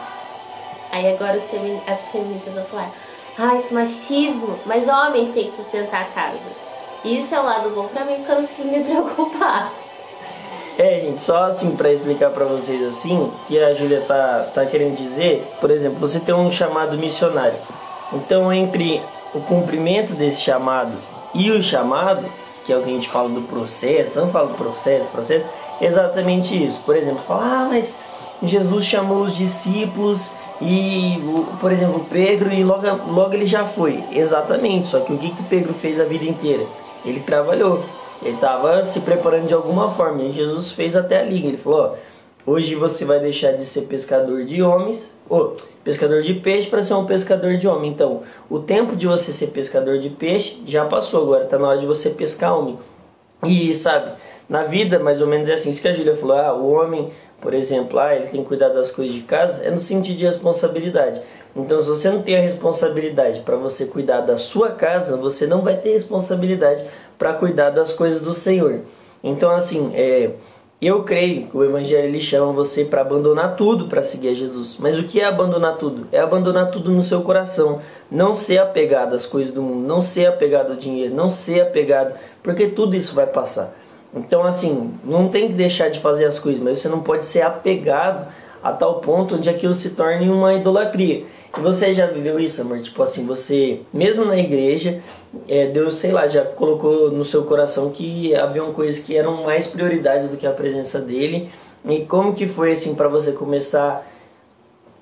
Aí 0.90 1.12
agora 1.12 1.36
os 1.36 1.44
femin 1.44 1.78
as 1.86 2.00
feministas 2.10 2.54
vão 2.54 2.64
falar, 2.64 2.90
ai, 3.38 3.62
que 3.62 3.74
machismo, 3.74 4.58
mas 4.64 4.88
homens 4.88 5.34
têm 5.34 5.44
que 5.44 5.50
sustentar 5.50 6.02
a 6.02 6.04
casa. 6.04 6.66
Isso 7.04 7.34
é 7.34 7.40
o 7.40 7.44
lado 7.44 7.70
bom 7.70 7.86
pra 7.88 8.04
mim, 8.04 8.16
porque 8.16 8.32
eu 8.32 8.36
não 8.36 8.46
preciso 8.46 8.68
me 8.68 8.82
preocupar. 8.82 9.72
É, 10.78 11.00
gente, 11.00 11.22
só 11.22 11.44
assim 11.44 11.74
para 11.76 11.90
explicar 11.90 12.30
para 12.30 12.44
vocês 12.44 12.82
assim, 12.86 13.30
que 13.46 13.58
a 13.58 13.74
Júlia 13.74 14.02
tá, 14.02 14.50
tá 14.54 14.66
querendo 14.66 14.96
dizer, 14.96 15.46
por 15.60 15.70
exemplo, 15.70 15.98
você 15.98 16.20
tem 16.20 16.34
um 16.34 16.50
chamado 16.50 16.98
missionário. 16.98 17.56
Então, 18.12 18.52
entre 18.52 19.02
o 19.36 19.40
cumprimento 19.42 20.14
desse 20.14 20.40
chamado 20.40 20.92
e 21.34 21.50
o 21.50 21.62
chamado, 21.62 22.24
que 22.64 22.72
é 22.72 22.76
o 22.76 22.82
que 22.82 22.90
a 22.90 22.92
gente 22.92 23.08
fala 23.08 23.28
do 23.28 23.42
processo, 23.42 24.18
não 24.18 24.30
fala 24.30 24.48
do 24.48 24.54
processo, 24.54 25.08
processo, 25.08 25.46
é 25.80 25.86
exatamente 25.86 26.54
isso. 26.64 26.80
Por 26.84 26.96
exemplo, 26.96 27.20
fala, 27.26 27.44
ah, 27.44 27.68
mas 27.68 27.94
Jesus 28.42 28.84
chamou 28.84 29.22
os 29.22 29.36
discípulos 29.36 30.30
e, 30.60 31.20
por 31.60 31.70
exemplo, 31.70 32.04
Pedro 32.10 32.52
e 32.52 32.64
logo, 32.64 32.86
logo 33.12 33.34
ele 33.34 33.46
já 33.46 33.64
foi. 33.64 34.02
Exatamente, 34.10 34.88
só 34.88 35.00
que 35.00 35.12
o 35.12 35.18
que, 35.18 35.30
que 35.30 35.42
Pedro 35.44 35.74
fez 35.74 36.00
a 36.00 36.04
vida 36.04 36.24
inteira? 36.24 36.64
Ele 37.04 37.20
trabalhou, 37.20 37.84
ele 38.22 38.34
estava 38.34 38.84
se 38.84 39.00
preparando 39.00 39.46
de 39.46 39.54
alguma 39.54 39.90
forma. 39.90 40.22
E 40.22 40.32
Jesus 40.32 40.72
fez 40.72 40.96
até 40.96 41.20
a 41.20 41.22
liga. 41.22 41.48
Ele 41.48 41.56
falou: 41.56 41.92
ó, 41.92 41.94
hoje 42.46 42.74
você 42.74 43.04
vai 43.04 43.20
deixar 43.20 43.52
de 43.52 43.66
ser 43.66 43.82
pescador 43.82 44.44
de 44.44 44.62
homens 44.62 45.16
oh, 45.28 45.52
pescador 45.84 46.22
de 46.22 46.34
peixe 46.34 46.68
para 46.68 46.82
ser 46.82 46.94
um 46.94 47.06
pescador 47.06 47.56
de 47.56 47.68
homem. 47.68 47.90
Então, 47.90 48.22
o 48.48 48.58
tempo 48.58 48.96
de 48.96 49.06
você 49.06 49.32
ser 49.32 49.48
pescador 49.48 49.98
de 49.98 50.10
peixe 50.10 50.62
já 50.66 50.84
passou, 50.84 51.22
agora 51.22 51.44
está 51.44 51.58
na 51.58 51.68
hora 51.68 51.78
de 51.78 51.86
você 51.86 52.10
pescar 52.10 52.58
homem. 52.58 52.78
E 53.44 53.74
sabe, 53.74 54.12
na 54.48 54.64
vida 54.64 54.98
mais 54.98 55.20
ou 55.20 55.28
menos 55.28 55.48
é 55.48 55.54
assim, 55.54 55.70
isso 55.70 55.82
que 55.82 55.88
a 55.88 55.92
Júlia 55.92 56.16
falou, 56.16 56.36
ah, 56.36 56.54
o 56.54 56.72
homem, 56.72 57.10
por 57.40 57.52
exemplo, 57.52 57.98
ah, 57.98 58.14
ele 58.14 58.28
tem 58.28 58.42
que 58.42 58.48
cuidar 58.48 58.70
das 58.70 58.90
coisas 58.90 59.14
de 59.14 59.22
casa, 59.22 59.64
é 59.64 59.70
no 59.70 59.80
sentido 59.80 60.16
de 60.16 60.24
responsabilidade. 60.24 61.20
Então, 61.54 61.80
se 61.80 61.88
você 61.88 62.10
não 62.10 62.22
tem 62.22 62.36
a 62.36 62.40
responsabilidade 62.40 63.40
para 63.40 63.56
você 63.56 63.86
cuidar 63.86 64.20
da 64.20 64.36
sua 64.36 64.70
casa, 64.70 65.16
você 65.16 65.46
não 65.46 65.62
vai 65.62 65.76
ter 65.76 65.92
responsabilidade 65.92 66.84
para 67.16 67.32
cuidar 67.32 67.70
das 67.70 67.94
coisas 67.94 68.20
do 68.20 68.34
Senhor. 68.34 68.80
Então, 69.24 69.50
assim, 69.50 69.90
é, 69.94 70.32
eu 70.80 71.04
creio 71.04 71.46
que 71.46 71.56
o 71.56 71.64
Evangelho 71.64 72.04
ele 72.04 72.20
chama 72.20 72.52
você 72.52 72.84
para 72.84 73.00
abandonar 73.00 73.56
tudo 73.56 73.86
para 73.86 74.02
seguir 74.02 74.28
a 74.28 74.34
Jesus. 74.34 74.76
Mas 74.78 74.98
o 74.98 75.04
que 75.04 75.20
é 75.20 75.24
abandonar 75.24 75.78
tudo? 75.78 76.06
É 76.12 76.20
abandonar 76.20 76.70
tudo 76.70 76.90
no 76.90 77.02
seu 77.02 77.22
coração. 77.22 77.80
Não 78.10 78.34
ser 78.34 78.58
apegado 78.58 79.14
às 79.14 79.24
coisas 79.24 79.54
do 79.54 79.62
mundo, 79.62 79.86
não 79.86 80.02
ser 80.02 80.26
apegado 80.26 80.72
ao 80.72 80.76
dinheiro, 80.76 81.14
não 81.14 81.30
ser 81.30 81.62
apegado, 81.62 82.14
porque 82.42 82.66
tudo 82.66 82.94
isso 82.94 83.14
vai 83.14 83.26
passar. 83.26 83.74
Então, 84.14 84.44
assim, 84.44 84.94
não 85.02 85.28
tem 85.28 85.48
que 85.48 85.54
deixar 85.54 85.88
de 85.88 85.98
fazer 85.98 86.26
as 86.26 86.38
coisas, 86.38 86.62
mas 86.62 86.78
você 86.78 86.88
não 86.88 87.00
pode 87.00 87.24
ser 87.24 87.42
apegado 87.42 88.26
a 88.62 88.72
tal 88.72 89.00
ponto 89.00 89.36
onde 89.36 89.48
aquilo 89.48 89.74
se 89.74 89.90
torne 89.90 90.28
uma 90.28 90.54
idolatria. 90.54 91.24
E 91.56 91.60
você 91.60 91.92
já 91.94 92.06
viveu 92.06 92.38
isso, 92.38 92.62
amor? 92.62 92.80
Tipo 92.80 93.02
assim, 93.02 93.26
você, 93.26 93.80
mesmo 93.92 94.24
na 94.24 94.36
igreja, 94.38 95.02
é, 95.48 95.66
Deus, 95.66 95.94
sei 95.94 96.12
lá, 96.12 96.26
já 96.26 96.44
colocou 96.44 97.10
no 97.10 97.24
seu 97.24 97.44
coração 97.44 97.90
que 97.90 98.34
haviam 98.34 98.72
coisas 98.72 99.02
que 99.02 99.16
eram 99.16 99.42
mais 99.42 99.66
prioridades 99.66 100.28
do 100.28 100.36
que 100.36 100.46
a 100.46 100.52
presença 100.52 101.00
dele. 101.00 101.50
E 101.84 102.04
como 102.04 102.34
que 102.34 102.46
foi 102.46 102.72
assim 102.72 102.94
para 102.94 103.08
você 103.08 103.32
começar 103.32 104.06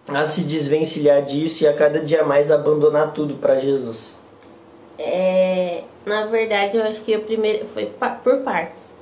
a 0.07 0.27
se 0.27 0.43
desvencilhar 0.43 1.23
disso 1.23 1.65
e 1.65 1.67
a 1.67 1.73
cada 1.73 2.01
dia 2.01 2.25
mais 2.25 2.51
abandonar 2.51 3.13
tudo 3.13 3.35
para 3.35 3.57
Jesus? 3.57 4.17
É, 4.99 5.83
na 6.05 6.27
verdade, 6.27 6.77
eu 6.77 6.85
acho 6.85 7.01
que 7.01 7.17
o 7.17 7.23
primeiro 7.23 7.67
foi 7.67 7.91
por 8.23 8.39
partes. 8.39 8.93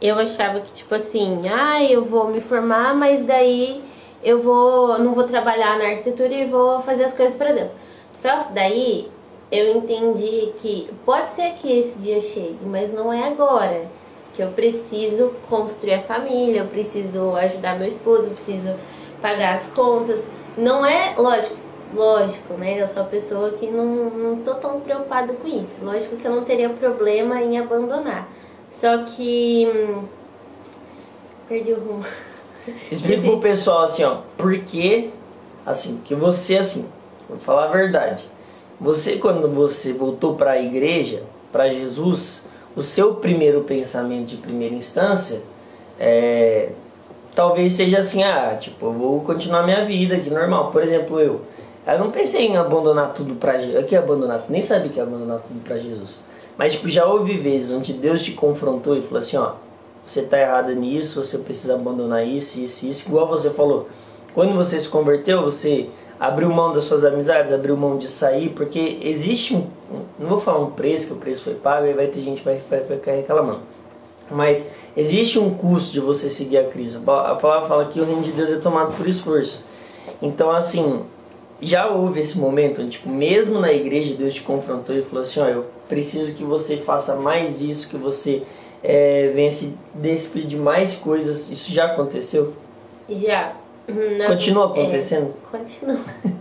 Eu 0.00 0.18
achava 0.18 0.60
que 0.60 0.72
tipo 0.72 0.94
assim, 0.94 1.42
ah, 1.48 1.82
eu 1.82 2.04
vou 2.04 2.28
me 2.28 2.40
formar, 2.40 2.94
mas 2.94 3.22
daí 3.24 3.82
eu 4.22 4.40
vou, 4.40 4.98
não 4.98 5.12
vou 5.12 5.24
trabalhar 5.24 5.78
na 5.78 5.84
arquitetura 5.84 6.32
e 6.32 6.44
vou 6.44 6.80
fazer 6.80 7.04
as 7.04 7.14
coisas 7.14 7.36
para 7.36 7.52
Deus. 7.52 7.70
Só 8.14 8.44
que 8.44 8.52
daí 8.52 9.08
eu 9.50 9.76
entendi 9.76 10.52
que 10.58 10.90
pode 11.04 11.28
ser 11.28 11.52
que 11.52 11.78
esse 11.78 11.98
dia 11.98 12.20
chegue, 12.20 12.58
mas 12.64 12.92
não 12.92 13.12
é 13.12 13.28
agora. 13.28 13.86
Que 14.34 14.42
eu 14.42 14.50
preciso 14.50 15.32
construir 15.48 15.94
a 15.94 16.02
família, 16.02 16.60
eu 16.60 16.66
preciso 16.66 17.34
ajudar 17.34 17.78
meu 17.78 17.88
esposo, 17.88 18.24
eu 18.24 18.32
preciso 18.32 18.74
pagar 19.22 19.54
as 19.54 19.68
contas. 19.68 20.24
Não 20.56 20.84
é, 20.84 21.14
lógico, 21.16 21.56
lógico, 21.94 22.54
né? 22.54 22.80
Eu 22.80 22.86
sou 22.86 23.02
a 23.02 23.06
pessoa 23.06 23.50
que 23.52 23.66
não, 23.66 23.86
não 24.10 24.36
tô 24.42 24.54
tão 24.54 24.80
preocupada 24.80 25.32
com 25.32 25.48
isso. 25.48 25.84
Lógico 25.84 26.16
que 26.16 26.24
eu 26.26 26.34
não 26.34 26.44
teria 26.44 26.68
problema 26.68 27.40
em 27.40 27.58
abandonar. 27.58 28.28
Só 28.68 28.98
que. 29.04 29.66
Hum, 29.66 30.04
perdi 31.48 31.72
o 31.72 31.80
rumo. 31.80 32.04
Explica 32.90 33.22
pro 33.22 33.40
pessoal 33.40 33.84
assim, 33.84 34.04
ó, 34.04 34.18
porque 34.36 35.10
assim, 35.64 36.00
que 36.04 36.14
você 36.14 36.58
assim, 36.58 36.86
vou 37.28 37.38
falar 37.38 37.64
a 37.64 37.72
verdade. 37.72 38.24
Você 38.80 39.16
quando 39.16 39.48
você 39.48 39.92
voltou 39.92 40.34
para 40.34 40.52
a 40.52 40.62
igreja, 40.62 41.22
para 41.52 41.68
Jesus, 41.68 42.44
o 42.76 42.82
seu 42.82 43.14
primeiro 43.14 43.62
pensamento 43.62 44.26
de 44.26 44.36
primeira 44.36 44.74
instância 44.74 45.42
é 45.98 46.70
talvez 47.38 47.74
seja 47.74 48.00
assim, 48.00 48.24
ah, 48.24 48.56
tipo, 48.58 48.86
eu 48.86 48.92
vou 48.92 49.20
continuar 49.20 49.62
minha 49.62 49.84
vida 49.84 50.16
aqui 50.16 50.28
normal. 50.28 50.72
Por 50.72 50.82
exemplo, 50.82 51.20
eu. 51.20 51.42
Eu 51.86 51.98
não 52.00 52.10
pensei 52.10 52.46
em 52.46 52.56
abandonar 52.56 53.14
tudo 53.14 53.36
pra 53.36 53.56
Jesus. 53.56 53.76
Aqui 53.76 53.94
abandonar, 53.94 54.44
nem 54.48 54.60
sabia 54.60 54.90
que 54.90 54.96
ia 54.96 55.04
abandonar 55.04 55.38
tudo 55.38 55.62
pra 55.62 55.78
Jesus. 55.78 56.24
Mas 56.56 56.72
tipo, 56.72 56.88
já 56.88 57.06
houve 57.06 57.38
vezes 57.38 57.70
onde 57.70 57.92
Deus 57.92 58.24
te 58.24 58.32
confrontou 58.32 58.96
e 58.96 59.02
falou 59.02 59.20
assim, 59.20 59.36
ó, 59.36 59.52
você 60.08 60.22
tá 60.22 60.38
errado 60.38 60.74
nisso, 60.74 61.22
você 61.22 61.38
precisa 61.38 61.74
abandonar 61.74 62.26
isso, 62.26 62.58
isso, 62.60 62.86
isso. 62.86 63.08
Igual 63.08 63.28
você 63.28 63.50
falou, 63.50 63.88
quando 64.34 64.54
você 64.54 64.80
se 64.80 64.88
converteu, 64.88 65.42
você 65.42 65.88
abriu 66.18 66.50
mão 66.50 66.72
das 66.72 66.84
suas 66.84 67.04
amizades, 67.04 67.52
abriu 67.52 67.76
mão 67.76 67.98
de 67.98 68.10
sair, 68.10 68.48
porque 68.50 68.98
existe 69.02 69.54
um, 69.54 69.66
não 70.18 70.28
vou 70.28 70.40
falar 70.40 70.60
um 70.60 70.70
preço, 70.70 71.08
que 71.08 71.12
o 71.12 71.16
preço 71.16 71.44
foi 71.44 71.54
pago, 71.54 71.86
e 71.86 71.92
vai 71.92 72.06
ter 72.06 72.20
gente 72.20 72.38
que 72.38 72.44
vai, 72.44 72.56
vai, 72.56 72.80
vai 72.80 72.96
ficar 72.96 73.12
reclamando. 73.12 73.60
Mas 74.30 74.70
existe 74.96 75.38
um 75.38 75.54
custo 75.54 75.92
de 75.92 76.00
você 76.00 76.28
seguir 76.28 76.58
a 76.58 76.64
Cristo. 76.64 76.98
A 77.10 77.34
palavra 77.34 77.68
fala 77.68 77.84
que 77.86 78.00
o 78.00 78.04
reino 78.04 78.22
de 78.22 78.32
Deus 78.32 78.50
é 78.50 78.56
tomado 78.56 78.94
por 78.96 79.08
esforço. 79.08 79.62
Então, 80.20 80.50
assim, 80.50 81.02
já 81.60 81.88
houve 81.88 82.20
esse 82.20 82.38
momento 82.38 82.82
onde, 82.82 82.92
tipo, 82.92 83.08
mesmo 83.08 83.58
na 83.60 83.72
igreja, 83.72 84.14
Deus 84.14 84.34
te 84.34 84.42
confrontou 84.42 84.96
e 84.96 85.02
falou 85.02 85.22
assim: 85.22 85.40
ó, 85.40 85.46
eu 85.46 85.66
preciso 85.88 86.34
que 86.34 86.44
você 86.44 86.76
faça 86.76 87.16
mais 87.16 87.60
isso, 87.60 87.88
que 87.88 87.96
você 87.96 88.42
é, 88.82 89.30
venha 89.34 89.50
se 89.50 89.76
despedir 89.94 90.48
de 90.48 90.56
mais 90.56 90.96
coisas. 90.96 91.50
Isso 91.50 91.72
já 91.72 91.86
aconteceu? 91.86 92.54
Já. 93.08 93.54
Na, 94.18 94.26
continua 94.26 94.66
acontecendo? 94.66 95.34
É, 95.52 95.58
continua. 95.58 96.00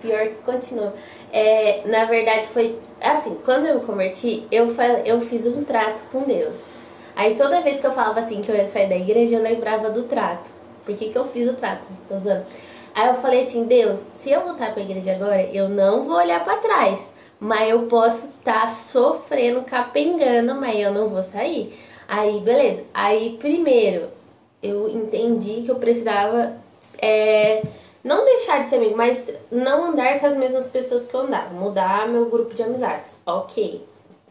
Pior 0.00 0.26
que 0.28 0.34
continua. 0.44 0.94
É, 1.32 1.82
na 1.86 2.04
verdade, 2.04 2.46
foi 2.48 2.78
assim: 3.00 3.38
quando 3.44 3.66
eu 3.66 3.76
me 3.76 3.86
converti, 3.86 4.46
eu, 4.50 4.74
eu 5.04 5.20
fiz 5.20 5.46
um 5.46 5.64
trato 5.64 6.02
com 6.10 6.22
Deus. 6.22 6.56
Aí 7.14 7.34
toda 7.34 7.60
vez 7.60 7.78
que 7.78 7.86
eu 7.86 7.92
falava 7.92 8.20
assim 8.20 8.40
que 8.40 8.50
eu 8.50 8.56
ia 8.56 8.66
sair 8.66 8.88
da 8.88 8.96
igreja, 8.96 9.36
eu 9.36 9.42
lembrava 9.42 9.90
do 9.90 10.02
trato. 10.04 10.50
Por 10.84 10.96
que, 10.96 11.10
que 11.10 11.16
eu 11.16 11.24
fiz 11.24 11.48
o 11.48 11.54
trato? 11.54 11.82
Tô 12.08 12.16
usando. 12.16 12.44
Aí 12.94 13.08
eu 13.08 13.14
falei 13.14 13.42
assim, 13.42 13.64
Deus, 13.64 14.00
se 14.20 14.30
eu 14.30 14.42
voltar 14.42 14.72
pra 14.72 14.82
igreja 14.82 15.12
agora, 15.12 15.42
eu 15.44 15.68
não 15.68 16.04
vou 16.04 16.16
olhar 16.16 16.44
para 16.44 16.58
trás. 16.58 17.11
Mas 17.42 17.70
eu 17.70 17.86
posso 17.86 18.26
estar 18.26 18.60
tá 18.60 18.68
sofrendo, 18.68 19.62
capengando, 19.62 20.54
mas 20.54 20.78
eu 20.78 20.92
não 20.92 21.08
vou 21.08 21.24
sair. 21.24 21.76
Aí, 22.06 22.38
beleza. 22.38 22.84
Aí, 22.94 23.36
primeiro, 23.36 24.10
eu 24.62 24.88
entendi 24.88 25.62
que 25.62 25.68
eu 25.68 25.74
precisava 25.74 26.54
é, 27.00 27.64
não 28.04 28.24
deixar 28.24 28.62
de 28.62 28.68
ser 28.68 28.76
amigo, 28.76 28.96
mas 28.96 29.28
não 29.50 29.86
andar 29.86 30.20
com 30.20 30.26
as 30.26 30.36
mesmas 30.36 30.68
pessoas 30.68 31.04
que 31.04 31.12
eu 31.12 31.22
andava. 31.22 31.52
Mudar 31.52 32.06
meu 32.06 32.26
grupo 32.26 32.54
de 32.54 32.62
amizades. 32.62 33.18
Ok. 33.26 33.84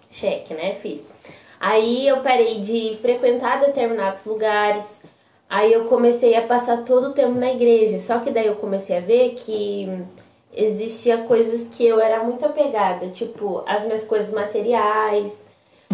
Cheque, 0.10 0.54
né? 0.54 0.76
Fiz. 0.76 1.02
Aí 1.60 2.08
eu 2.08 2.22
parei 2.22 2.62
de 2.62 2.98
frequentar 3.02 3.60
determinados 3.60 4.24
lugares. 4.24 5.04
Aí 5.50 5.74
eu 5.74 5.84
comecei 5.84 6.34
a 6.36 6.44
passar 6.44 6.86
todo 6.86 7.10
o 7.10 7.14
tempo 7.14 7.38
na 7.38 7.52
igreja. 7.52 8.00
Só 8.00 8.20
que 8.20 8.32
daí 8.32 8.48
eu 8.48 8.56
comecei 8.56 8.96
a 8.96 9.02
ver 9.02 9.32
que 9.32 10.02
existia 10.54 11.20
coisas 11.20 11.68
que 11.68 11.86
eu 11.86 12.00
era 12.00 12.24
muito 12.24 12.46
apegada, 12.46 13.08
tipo 13.08 13.64
as 13.66 13.86
minhas 13.86 14.04
coisas 14.06 14.34
materiais, 14.34 15.46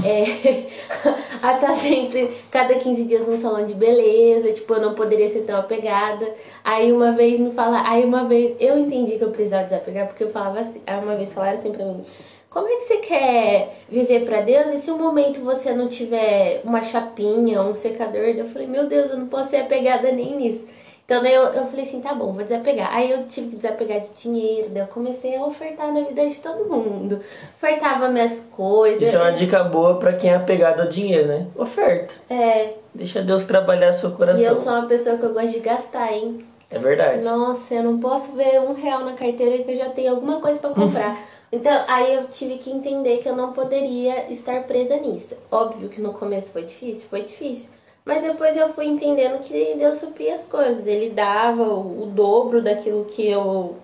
é, 0.04 0.24
a 1.42 1.56
estar 1.56 1.60
tá 1.60 1.74
sempre, 1.74 2.32
cada 2.52 2.76
15 2.76 3.04
dias 3.06 3.28
no 3.28 3.36
salão 3.36 3.66
de 3.66 3.74
beleza, 3.74 4.54
tipo, 4.54 4.74
eu 4.74 4.82
não 4.82 4.94
poderia 4.94 5.30
ser 5.30 5.42
tão 5.42 5.60
apegada. 5.60 6.28
Aí 6.64 6.92
uma 6.92 7.12
vez 7.12 7.40
me 7.40 7.52
fala, 7.52 7.88
aí 7.88 8.04
uma 8.04 8.26
vez 8.26 8.56
eu 8.60 8.78
entendi 8.78 9.18
que 9.18 9.24
eu 9.24 9.32
precisava 9.32 9.64
desapegar, 9.64 10.08
porque 10.08 10.24
eu 10.24 10.30
falava 10.32 10.60
assim, 10.60 10.82
aí 10.86 11.00
uma 11.00 11.16
vez 11.16 11.34
falaram 11.34 11.58
assim 11.58 11.72
pra 11.72 11.86
mim, 11.86 12.04
como 12.50 12.68
é 12.68 12.76
que 12.78 12.84
você 12.84 12.98
quer 12.98 13.84
viver 13.90 14.26
para 14.26 14.42
Deus 14.42 14.74
e 14.74 14.78
se 14.80 14.90
um 14.90 14.98
momento 14.98 15.42
você 15.42 15.74
não 15.74 15.88
tiver 15.88 16.62
uma 16.64 16.82
chapinha, 16.82 17.62
um 17.62 17.74
secador? 17.74 18.22
Eu 18.22 18.46
falei, 18.46 18.68
meu 18.68 18.88
Deus, 18.88 19.12
eu 19.12 19.18
não 19.18 19.28
posso 19.28 19.50
ser 19.50 19.58
apegada 19.58 20.12
nem 20.12 20.36
nisso. 20.36 20.68
Então 21.08 21.24
daí 21.24 21.34
eu, 21.34 21.44
eu 21.44 21.66
falei 21.68 21.84
assim, 21.84 22.02
tá 22.02 22.14
bom, 22.14 22.34
vou 22.34 22.44
desapegar. 22.44 22.94
Aí 22.94 23.10
eu 23.10 23.26
tive 23.28 23.52
que 23.52 23.56
desapegar 23.56 24.02
de 24.02 24.10
dinheiro, 24.10 24.72
daí 24.72 24.84
eu 24.84 24.88
comecei 24.88 25.38
a 25.38 25.46
ofertar 25.46 25.94
na 25.94 26.02
vida 26.02 26.28
de 26.28 26.36
todo 26.36 26.66
mundo. 26.70 27.22
Ofertava 27.56 28.10
minhas 28.10 28.42
coisas. 28.52 29.08
Isso 29.08 29.16
é 29.16 29.22
uma 29.22 29.32
dica 29.32 29.64
boa 29.64 29.98
para 30.00 30.12
quem 30.12 30.32
é 30.32 30.36
apegado 30.36 30.82
ao 30.82 30.90
dinheiro, 30.90 31.30
né? 31.30 31.48
Oferta. 31.56 32.14
É. 32.30 32.74
Deixa 32.94 33.22
Deus 33.22 33.46
trabalhar 33.46 33.94
seu 33.94 34.12
coração. 34.12 34.42
E 34.42 34.44
eu 34.44 34.58
sou 34.58 34.74
uma 34.74 34.86
pessoa 34.86 35.18
que 35.18 35.24
eu 35.24 35.34
gosto 35.34 35.54
de 35.54 35.60
gastar, 35.62 36.12
hein? 36.12 36.46
É 36.70 36.78
verdade. 36.78 37.24
Nossa, 37.24 37.76
eu 37.76 37.84
não 37.84 38.00
posso 38.02 38.34
ver 38.34 38.60
um 38.60 38.74
real 38.74 39.06
na 39.06 39.14
carteira 39.14 39.64
que 39.64 39.72
eu 39.72 39.78
já 39.78 39.90
tenho 39.90 40.12
alguma 40.12 40.42
coisa 40.42 40.60
para 40.60 40.72
comprar. 40.72 41.18
Então, 41.50 41.86
aí 41.88 42.14
eu 42.14 42.28
tive 42.28 42.58
que 42.58 42.70
entender 42.70 43.20
que 43.20 43.30
eu 43.30 43.34
não 43.34 43.54
poderia 43.54 44.30
estar 44.30 44.64
presa 44.64 44.98
nisso. 44.98 45.34
Óbvio 45.50 45.88
que 45.88 46.02
no 46.02 46.12
começo 46.12 46.52
foi 46.52 46.64
difícil, 46.64 47.08
foi 47.10 47.22
difícil. 47.22 47.70
Mas 48.08 48.24
depois 48.24 48.56
eu 48.56 48.70
fui 48.70 48.86
entendendo 48.86 49.44
que 49.44 49.76
Deus 49.76 49.98
supria 49.98 50.36
as 50.36 50.46
coisas. 50.46 50.88
Ele 50.88 51.10
dava 51.10 51.62
o, 51.62 52.06
dobro 52.06 52.62
daquilo 52.62 53.04
que 53.04 53.30
eu, 53.30 53.76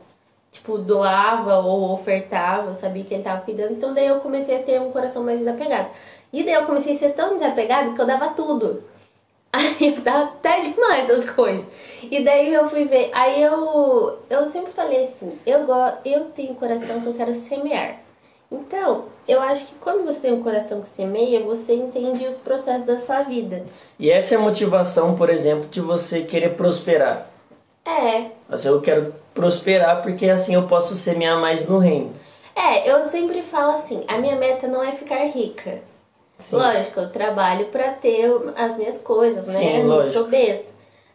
tipo, 0.49 0.77
doava 0.77 1.59
ou 1.59 1.91
ofertava. 1.93 2.69
Eu 2.69 2.73
sabia 2.73 3.03
que 3.03 3.13
ele 3.13 3.19
estava 3.19 3.41
cuidando. 3.41 3.73
Então 3.73 3.93
daí 3.93 4.07
eu 4.07 4.21
comecei 4.21 4.55
a 4.55 4.63
ter 4.63 4.79
um 4.79 4.91
coração 4.91 5.25
mais 5.25 5.39
desapegado. 5.39 5.89
E 6.31 6.41
daí 6.41 6.53
eu 6.53 6.65
comecei 6.65 6.93
a 6.93 6.97
ser 6.97 7.09
tão 7.09 7.33
desapegado 7.33 7.93
que 7.93 7.99
eu 7.99 8.05
dava 8.05 8.29
tudo. 8.29 8.81
Aí 9.51 9.93
eu 9.93 10.01
dava 10.01 10.23
até 10.23 10.61
demais 10.61 11.07
as 11.09 11.29
coisas. 11.29 11.67
E 12.01 12.23
daí 12.23 12.51
eu 12.51 12.67
fui 12.69 12.85
ver. 12.85 13.11
Aí 13.13 13.43
eu, 13.43 14.19
eu 14.29 14.47
sempre 14.49 14.71
falei 14.71 15.03
assim: 15.03 15.37
eu, 15.45 15.65
go, 15.65 15.73
eu 16.05 16.25
tenho 16.31 16.55
coração 16.55 17.01
que 17.01 17.07
eu 17.07 17.13
quero 17.13 17.33
semear. 17.33 17.99
Então, 18.53 19.05
eu 19.27 19.41
acho 19.41 19.65
que 19.65 19.75
quando 19.75 20.05
você 20.05 20.19
tem 20.19 20.33
um 20.33 20.43
coração 20.43 20.81
que 20.81 20.87
semeia, 20.87 21.39
você 21.41 21.73
entende 21.73 22.27
os 22.27 22.37
processos 22.37 22.85
da 22.85 22.97
sua 22.97 23.23
vida. 23.23 23.63
E 23.97 24.11
essa 24.11 24.35
é 24.35 24.37
a 24.37 24.41
motivação, 24.41 25.15
por 25.15 25.29
exemplo, 25.29 25.67
de 25.69 25.81
você 25.81 26.21
querer 26.21 26.55
prosperar. 26.55 27.27
É. 27.83 28.27
Mas 28.47 28.63
eu 28.63 28.79
quero 28.79 29.13
prosperar 29.33 30.03
porque 30.03 30.29
assim 30.29 30.53
eu 30.53 30.67
posso 30.67 30.95
semear 30.95 31.39
mais 31.41 31.67
no 31.67 31.79
reino. 31.79 32.13
É, 32.55 32.89
eu 32.89 33.09
sempre 33.09 33.41
falo 33.41 33.71
assim: 33.71 34.03
a 34.07 34.17
minha 34.17 34.35
meta 34.35 34.67
não 34.67 34.83
é 34.83 34.91
ficar 34.91 35.25
rica. 35.25 35.81
Sim. 36.39 36.57
Lógico, 36.57 36.99
eu 36.99 37.09
trabalho 37.09 37.67
para 37.67 37.91
ter 37.93 38.29
as 38.55 38.77
minhas 38.77 38.99
coisas, 38.99 39.45
né? 39.47 39.53
Sim, 39.53 39.77
eu 39.79 39.85
não 39.85 40.03
sou 40.03 40.27
besta. 40.27 40.72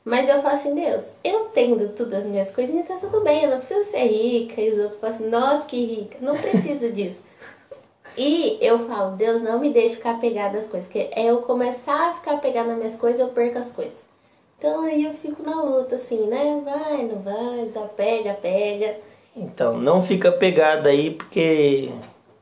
Mas 0.08 0.26
eu 0.26 0.40
falo 0.40 0.54
assim, 0.54 0.74
Deus, 0.74 1.12
eu 1.22 1.50
tendo 1.52 1.90
tudo 1.90 2.14
as 2.14 2.24
minhas 2.24 2.50
coisas, 2.50 2.74
então 2.74 2.98
tá 2.98 3.06
tudo 3.06 3.22
bem, 3.22 3.44
eu 3.44 3.50
não 3.50 3.58
preciso 3.58 3.90
ser 3.90 4.06
rica. 4.06 4.58
E 4.58 4.70
os 4.70 4.78
outros 4.78 4.98
falam 4.98 5.14
assim, 5.14 5.28
nossa, 5.28 5.66
que 5.66 5.84
rica. 5.84 6.16
Não 6.22 6.34
preciso 6.34 6.90
disso. 6.90 7.22
E 8.16 8.56
eu 8.62 8.78
falo, 8.80 9.16
Deus, 9.16 9.42
não 9.42 9.60
me 9.60 9.70
deixe 9.70 9.96
ficar 9.96 10.12
apegada 10.12 10.56
às 10.56 10.66
coisas. 10.66 10.88
Porque 10.88 11.10
é 11.12 11.26
eu 11.26 11.42
começar 11.42 12.08
a 12.08 12.14
ficar 12.14 12.36
apegada 12.36 12.70
nas 12.70 12.78
minhas 12.78 12.96
coisas, 12.96 13.20
eu 13.20 13.28
perco 13.28 13.58
as 13.58 13.70
coisas. 13.70 14.02
Então 14.58 14.80
aí 14.82 15.04
eu 15.04 15.12
fico 15.12 15.42
na 15.42 15.62
luta, 15.62 15.96
assim, 15.96 16.26
né? 16.26 16.58
Vai, 16.64 17.02
não 17.02 17.20
vai, 17.20 17.66
desapega, 17.66 18.32
pega. 18.32 18.96
Então, 19.36 19.78
não 19.78 20.02
fica 20.02 20.30
apegada 20.30 20.88
aí, 20.88 21.10
porque 21.10 21.90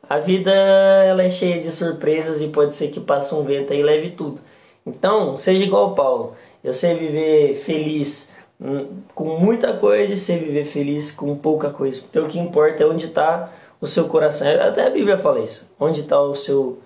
a 0.09 0.19
vida 0.19 0.53
ela 0.53 1.25
é 1.25 1.31
cheia 1.31 1.61
de 1.61 1.73
surpresas 1.73 2.41
e 2.41 2.47
pode 2.47 2.77
ser 2.77 2.93
que 2.93 3.01
passe 3.01 3.35
um 3.35 3.43
vento 3.43 3.73
aí 3.73 3.81
e 3.81 3.83
leve 3.83 4.11
tudo. 4.13 4.41
Então, 4.87 5.37
seja 5.37 5.65
igual 5.65 5.91
o 5.91 5.95
Paulo. 5.97 6.37
Eu 6.63 6.75
sei 6.75 6.97
viver 6.97 7.57
feliz 7.57 8.31
hum, 8.61 8.87
com 9.15 9.39
muita 9.39 9.75
coisa 9.75 10.13
e 10.13 10.17
sei 10.17 10.39
viver 10.39 10.65
feliz 10.65 11.11
com 11.11 11.37
pouca 11.37 11.71
coisa. 11.71 12.01
Porque 12.03 12.19
o 12.19 12.29
que 12.29 12.39
importa 12.39 12.83
é 12.83 12.87
onde 12.87 13.07
está 13.07 13.53
o 13.81 13.87
seu 13.87 14.09
coração. 14.09 14.49
Até 14.49 14.87
a 14.87 14.91
Bíblia 14.91 15.19
fala 15.19 15.41
isso. 15.41 15.71
Onde 15.79 16.01
está 16.01 16.21
o 16.21 16.35
seu 16.35 16.79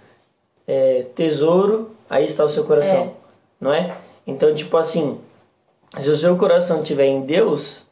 é, 0.66 1.06
tesouro, 1.14 1.90
aí 2.08 2.24
está 2.24 2.44
o 2.44 2.50
seu 2.50 2.64
coração. 2.64 3.02
É. 3.02 3.10
Não 3.60 3.72
é? 3.72 3.96
Então, 4.26 4.54
tipo 4.54 4.76
assim, 4.76 5.18
se 5.98 6.08
o 6.08 6.16
seu 6.16 6.36
coração 6.36 6.82
estiver 6.82 7.06
em 7.06 7.22
Deus, 7.22 7.84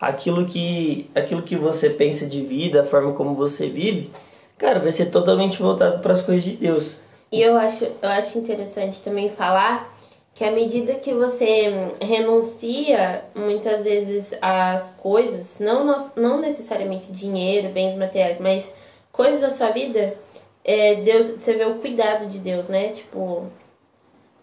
aquilo 0.00 0.44
que, 0.46 1.10
aquilo 1.14 1.42
que 1.42 1.56
você 1.56 1.90
pensa 1.90 2.26
de 2.26 2.42
vida, 2.42 2.82
a 2.82 2.84
forma 2.84 3.12
como 3.12 3.34
você 3.34 3.68
vive, 3.68 4.10
cara, 4.58 4.80
vai 4.80 4.92
ser 4.92 5.06
totalmente 5.06 5.60
voltado 5.60 6.00
para 6.00 6.14
as 6.14 6.22
coisas 6.22 6.44
de 6.44 6.56
Deus. 6.56 7.00
E 7.30 7.40
eu 7.40 7.56
acho, 7.56 7.84
eu 7.84 8.08
acho 8.08 8.38
interessante 8.38 9.00
também 9.02 9.28
falar 9.28 9.93
que 10.34 10.44
à 10.44 10.50
medida 10.50 10.94
que 10.94 11.14
você 11.14 11.92
renuncia 12.00 13.24
muitas 13.34 13.84
vezes 13.84 14.34
às 14.42 14.90
coisas, 14.98 15.60
não, 15.60 16.10
não 16.16 16.40
necessariamente 16.40 17.12
dinheiro, 17.12 17.68
bens 17.68 17.96
materiais, 17.96 18.38
mas 18.40 18.68
coisas 19.12 19.40
da 19.40 19.50
sua 19.50 19.70
vida, 19.70 20.16
é, 20.64 20.96
Deus, 20.96 21.30
você 21.40 21.54
vê 21.54 21.64
o 21.64 21.76
cuidado 21.76 22.26
de 22.26 22.38
Deus, 22.38 22.68
né? 22.68 22.88
Tipo, 22.88 23.46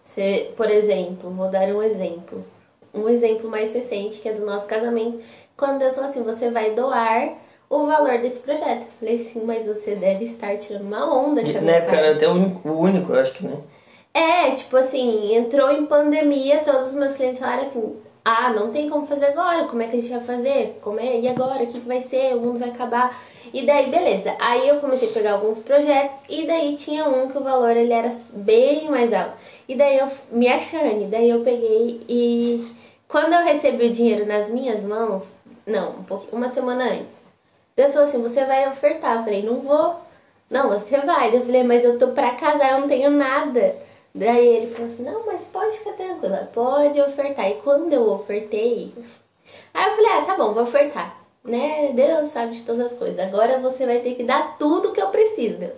você, 0.02 0.50
por 0.56 0.70
exemplo, 0.70 1.30
vou 1.30 1.50
dar 1.50 1.68
um 1.68 1.82
exemplo. 1.82 2.42
Um 2.94 3.08
exemplo 3.08 3.50
mais 3.50 3.74
recente, 3.74 4.20
que 4.20 4.28
é 4.28 4.32
do 4.32 4.46
nosso 4.46 4.66
casamento. 4.66 5.20
Quando 5.56 5.78
Deus 5.78 5.94
falou 5.94 6.08
assim, 6.08 6.22
você 6.22 6.50
vai 6.50 6.74
doar 6.74 7.34
o 7.68 7.86
valor 7.86 8.18
desse 8.18 8.40
projeto. 8.40 8.82
Eu 8.82 8.92
falei 8.98 9.14
assim, 9.16 9.42
mas 9.44 9.66
você 9.66 9.94
deve 9.94 10.24
estar 10.24 10.56
tirando 10.56 10.82
uma 10.82 11.14
onda. 11.14 11.42
Na 11.42 11.72
época 11.72 11.96
era 11.96 12.14
até 12.14 12.26
o 12.28 12.32
único, 12.32 12.68
o 12.68 12.80
único, 12.80 13.12
eu 13.12 13.20
acho 13.20 13.34
que, 13.34 13.46
né? 13.46 13.58
É, 14.14 14.50
tipo 14.52 14.76
assim, 14.76 15.34
entrou 15.34 15.70
em 15.70 15.86
pandemia, 15.86 16.58
todos 16.58 16.88
os 16.88 16.94
meus 16.94 17.14
clientes 17.14 17.40
falaram 17.40 17.62
assim, 17.62 17.96
ah, 18.24 18.50
não 18.50 18.70
tem 18.70 18.88
como 18.88 19.06
fazer 19.06 19.26
agora, 19.26 19.66
como 19.66 19.82
é 19.82 19.88
que 19.88 19.96
a 19.96 20.00
gente 20.00 20.12
vai 20.12 20.20
fazer? 20.20 20.78
Como 20.82 21.00
é? 21.00 21.18
E 21.20 21.28
agora? 21.28 21.64
O 21.64 21.66
que, 21.66 21.80
que 21.80 21.88
vai 21.88 22.00
ser? 22.00 22.34
O 22.36 22.40
mundo 22.40 22.58
vai 22.58 22.68
acabar? 22.68 23.18
E 23.52 23.66
daí, 23.66 23.90
beleza. 23.90 24.34
Aí 24.38 24.68
eu 24.68 24.80
comecei 24.80 25.08
a 25.10 25.12
pegar 25.12 25.32
alguns 25.32 25.58
projetos 25.58 26.16
e 26.28 26.46
daí 26.46 26.76
tinha 26.76 27.08
um 27.08 27.28
que 27.28 27.38
o 27.38 27.42
valor 27.42 27.76
ele 27.76 27.92
era 27.92 28.08
bem 28.34 28.88
mais 28.90 29.12
alto. 29.12 29.36
E 29.68 29.74
daí 29.74 29.98
eu 29.98 30.08
me 30.30 30.48
achando, 30.48 31.08
daí 31.10 31.28
eu 31.30 31.40
peguei 31.42 32.02
e 32.08 32.70
Quando 33.08 33.34
eu 33.34 33.44
recebi 33.44 33.88
o 33.88 33.92
dinheiro 33.92 34.24
nas 34.26 34.48
minhas 34.48 34.82
mãos, 34.84 35.30
não, 35.66 35.96
um 36.10 36.36
uma 36.36 36.48
semana 36.48 36.84
antes, 36.92 37.28
Deus 37.76 37.92
falou 37.92 38.08
assim: 38.08 38.22
você 38.22 38.44
vai 38.44 38.68
ofertar. 38.68 39.16
Eu 39.18 39.24
falei: 39.24 39.42
não 39.42 39.60
vou. 39.60 40.00
Não, 40.50 40.68
você 40.68 40.98
vai. 40.98 41.34
Eu 41.34 41.42
falei: 41.42 41.62
mas 41.62 41.84
eu 41.84 41.98
tô 41.98 42.08
pra 42.08 42.32
casar, 42.32 42.72
eu 42.72 42.80
não 42.80 42.88
tenho 42.88 43.10
nada. 43.10 43.76
Daí 44.14 44.46
ele 44.46 44.74
falou 44.74 44.90
assim: 44.92 45.02
não, 45.04 45.24
mas 45.26 45.42
pode 45.44 45.78
ficar 45.78 45.92
tranquila, 45.92 46.50
pode 46.52 47.00
ofertar. 47.00 47.50
E 47.50 47.54
quando 47.54 47.92
eu 47.92 48.10
ofertei, 48.10 48.92
aí 49.72 49.86
eu 49.90 49.96
falei: 49.96 50.10
ah, 50.12 50.22
tá 50.22 50.36
bom, 50.36 50.52
vou 50.52 50.62
ofertar. 50.64 51.18
Né? 51.44 51.90
Deus 51.94 52.28
sabe 52.28 52.52
de 52.54 52.62
todas 52.62 52.92
as 52.92 52.98
coisas. 52.98 53.18
Agora 53.18 53.58
você 53.58 53.84
vai 53.86 53.98
ter 54.00 54.14
que 54.14 54.22
dar 54.22 54.56
tudo 54.58 54.92
que 54.92 55.00
eu 55.02 55.08
preciso, 55.08 55.58
Deus. 55.58 55.72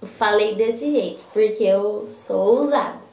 Eu 0.00 0.08
falei 0.08 0.54
desse 0.54 0.90
jeito, 0.90 1.20
porque 1.32 1.62
eu 1.64 2.08
sou 2.26 2.58
ousada. 2.60 3.04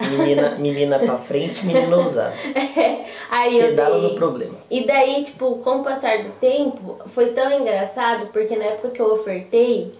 Menina, 0.00 0.50
menina 0.60 0.98
pra 1.00 1.18
frente, 1.18 1.64
menina 1.66 1.96
ousada. 1.96 2.34
É, 2.54 3.04
aí 3.30 3.58
eu 3.58 3.68
Pedala 3.70 3.98
dei- 4.00 4.10
no 4.10 4.14
problema. 4.14 4.54
E 4.70 4.86
daí, 4.86 5.24
tipo, 5.24 5.56
com 5.56 5.80
o 5.80 5.82
passar 5.84 6.22
do 6.22 6.30
tempo, 6.38 6.98
foi 7.08 7.32
tão 7.32 7.50
engraçado, 7.52 8.28
porque 8.28 8.54
na 8.54 8.66
época 8.66 8.90
que 8.90 9.00
eu 9.02 9.12
ofertei, 9.12 9.92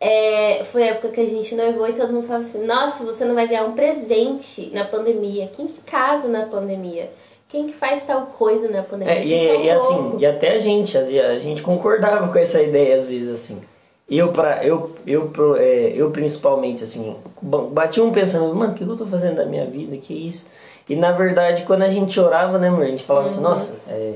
é, 0.00 0.62
foi 0.64 0.82
a 0.82 0.86
época 0.92 1.08
que 1.08 1.20
a 1.20 1.26
gente 1.26 1.54
noivou 1.54 1.88
e 1.88 1.92
todo 1.94 2.12
mundo 2.12 2.26
falava 2.26 2.44
assim, 2.44 2.64
nossa, 2.64 3.02
você 3.04 3.24
não 3.24 3.34
vai 3.34 3.48
ganhar 3.48 3.64
um 3.64 3.72
presente 3.72 4.70
na 4.72 4.84
pandemia. 4.84 5.48
Quem 5.54 5.66
que 5.66 5.80
casa 5.82 6.28
na 6.28 6.46
pandemia? 6.46 7.10
Quem 7.48 7.66
que 7.66 7.72
faz 7.72 8.02
tal 8.04 8.26
coisa 8.26 8.68
na 8.68 8.82
pandemia? 8.82 9.14
É, 9.14 9.24
e, 9.24 9.28
Vocês 9.28 9.52
são 9.52 9.64
e 9.64 9.70
assim, 9.70 9.94
loucos." 10.02 10.20
e 10.22 10.26
até 10.26 10.52
a 10.52 10.58
gente, 10.58 10.98
às 10.98 11.06
vezes, 11.08 11.24
a 11.24 11.38
gente 11.38 11.62
concordava 11.62 12.28
com 12.30 12.38
essa 12.38 12.60
ideia 12.62 12.96
às 12.96 13.06
vezes 13.08 13.30
assim. 13.30 13.62
Eu 14.08 14.28
para 14.32 14.64
eu 14.64 14.92
eu 15.06 15.28
pro- 15.28 15.56
é, 15.56 15.92
eu 15.94 16.10
principalmente 16.10 16.84
assim, 16.84 17.16
bati 17.42 18.00
um 18.00 18.12
pensando, 18.12 18.54
mano, 18.54 18.72
o 18.72 18.74
que 18.76 18.82
eu 18.84 18.96
tô 18.96 19.06
fazendo 19.06 19.36
da 19.36 19.44
minha 19.46 19.64
vida? 19.64 19.96
Que 19.96 20.12
isso? 20.14 20.48
E 20.88 20.94
na 20.94 21.10
verdade, 21.12 21.64
quando 21.64 21.82
a 21.82 21.88
gente 21.88 22.18
orava, 22.20 22.58
né, 22.58 22.68
amor, 22.68 22.84
a 22.84 22.88
gente 22.88 23.02
falava 23.02 23.26
Uhum. 23.26 23.32
assim, 23.32 23.42
nossa, 23.42 23.76
é, 23.88 24.14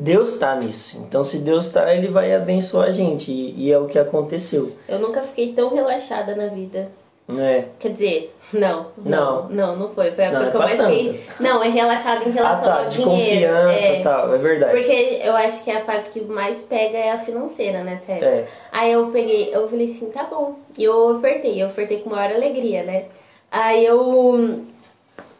Deus 0.00 0.38
tá 0.38 0.56
nisso. 0.56 0.98
Então 1.06 1.22
se 1.24 1.38
Deus 1.38 1.68
tá, 1.68 1.94
ele 1.94 2.08
vai 2.08 2.34
abençoar 2.34 2.88
a 2.88 2.90
gente 2.90 3.30
e, 3.30 3.54
e 3.66 3.72
é 3.72 3.78
o 3.78 3.86
que 3.86 3.98
aconteceu, 3.98 4.72
Eu 4.88 4.98
nunca 4.98 5.22
fiquei 5.22 5.52
tão 5.52 5.74
relaxada 5.74 6.34
na 6.34 6.46
vida. 6.46 6.88
né? 7.28 7.66
Quer 7.78 7.90
dizer, 7.92 8.34
não, 8.52 8.86
Não. 8.96 9.42
não, 9.42 9.48
não, 9.50 9.76
não 9.76 9.88
foi. 9.90 10.10
Foi 10.12 10.24
a 10.24 10.32
Não, 10.32 10.42
época 10.42 10.48
é 10.48 10.50
que 10.50 10.56
eu 10.56 10.60
mais 10.86 10.94
fiquei. 10.96 11.24
Não, 11.38 11.62
é 11.62 11.68
relaxada 11.68 12.24
em 12.24 12.30
Ah, 12.30 12.34
relação 12.34 12.64
tá, 12.64 12.78
ao 12.78 12.88
de 12.88 12.96
dinheiro. 12.96 13.52
confiança 13.54 13.84
é. 13.86 14.00
e 14.00 14.02
tal, 14.02 14.34
é 14.34 14.38
verdade. 14.38 14.72
Porque 14.76 15.20
eu 15.22 15.36
acho 15.36 15.62
que 15.62 15.70
a 15.70 15.80
fase 15.82 16.10
que 16.10 16.20
mais 16.22 16.62
pega 16.62 16.98
é 16.98 17.12
a 17.12 17.18
financeira, 17.18 17.84
né, 17.84 17.96
sério? 18.04 18.26
É. 18.26 18.46
Aí 18.72 18.90
eu 18.92 19.06
peguei, 19.12 19.54
eu 19.54 19.68
falei 19.68 19.86
assim, 19.86 20.06
tá 20.10 20.24
bom. 20.24 20.56
E 20.76 20.82
eu 20.82 21.16
ofertei, 21.16 21.62
eu 21.62 21.66
ofertei 21.68 21.98
com 22.00 22.10
maior 22.10 22.34
alegria, 22.34 22.82
né? 22.82 23.04
Aí 23.50 23.84
eu. 23.84 24.62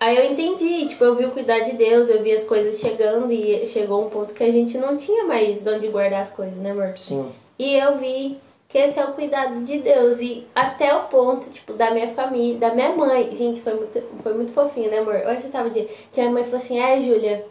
Aí 0.01 0.17
eu 0.17 0.25
entendi, 0.33 0.87
tipo, 0.87 1.05
eu 1.05 1.15
vi 1.15 1.27
o 1.27 1.31
cuidar 1.31 1.61
de 1.61 1.73
Deus, 1.73 2.09
eu 2.09 2.23
vi 2.23 2.33
as 2.33 2.45
coisas 2.45 2.81
chegando 2.81 3.31
e 3.31 3.67
chegou 3.67 4.07
um 4.07 4.09
ponto 4.09 4.33
que 4.33 4.43
a 4.43 4.51
gente 4.51 4.79
não 4.79 4.97
tinha 4.97 5.25
mais 5.25 5.67
onde 5.67 5.89
guardar 5.89 6.23
as 6.23 6.31
coisas, 6.31 6.57
né, 6.57 6.71
amor? 6.71 6.95
Sim. 6.97 7.31
E 7.59 7.75
eu 7.77 7.99
vi 7.99 8.39
que 8.67 8.79
esse 8.79 8.99
é 8.99 9.05
o 9.05 9.13
cuidado 9.13 9.61
de 9.63 9.79
Deus. 9.79 10.19
E 10.21 10.47
até 10.55 10.95
o 10.97 11.01
ponto, 11.05 11.51
tipo, 11.51 11.75
da 11.75 11.91
minha 11.91 12.09
família, 12.13 12.59
da 12.59 12.75
minha 12.75 12.93
mãe. 12.97 13.31
Gente, 13.33 13.61
foi 13.61 13.75
muito, 13.75 14.03
foi 14.23 14.33
muito 14.33 14.53
fofinho, 14.53 14.91
né, 14.91 15.01
amor? 15.01 15.17
Eu 15.17 15.29
acho 15.29 15.43
que 15.43 15.49
tava 15.49 15.69
de. 15.69 15.83
Que 16.15 16.21
a 16.21 16.23
minha 16.23 16.33
mãe 16.33 16.45
falou 16.45 16.57
assim: 16.59 16.81
é, 16.81 16.99
Júlia, 16.99 17.45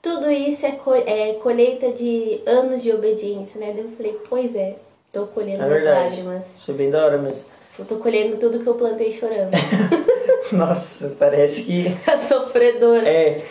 tudo 0.00 0.30
isso 0.30 0.64
é, 0.64 0.70
co- 0.72 0.94
é 0.94 1.32
colheita 1.42 1.90
de 1.90 2.40
anos 2.46 2.84
de 2.84 2.92
obediência, 2.92 3.58
né? 3.60 3.72
Daí 3.74 3.82
eu 3.84 3.90
falei: 3.96 4.16
pois 4.28 4.54
é, 4.54 4.76
tô 5.12 5.26
colhendo 5.26 5.64
É 5.64 5.68
verdade. 5.68 6.10
lágrimas. 6.22 6.44
Isso 6.56 6.70
é 6.70 6.74
bem 6.74 6.88
da 6.90 7.04
hora 7.04 7.18
mesmo. 7.18 7.46
Eu 7.80 7.86
tô 7.86 7.96
colhendo 7.96 8.36
tudo 8.36 8.60
que 8.60 8.66
eu 8.66 8.74
plantei 8.74 9.10
chorando. 9.10 9.52
Nossa, 10.52 11.16
parece 11.18 11.62
que 11.62 11.96
A 12.06 12.18
sofredora. 12.18 13.08
É, 13.08 13.42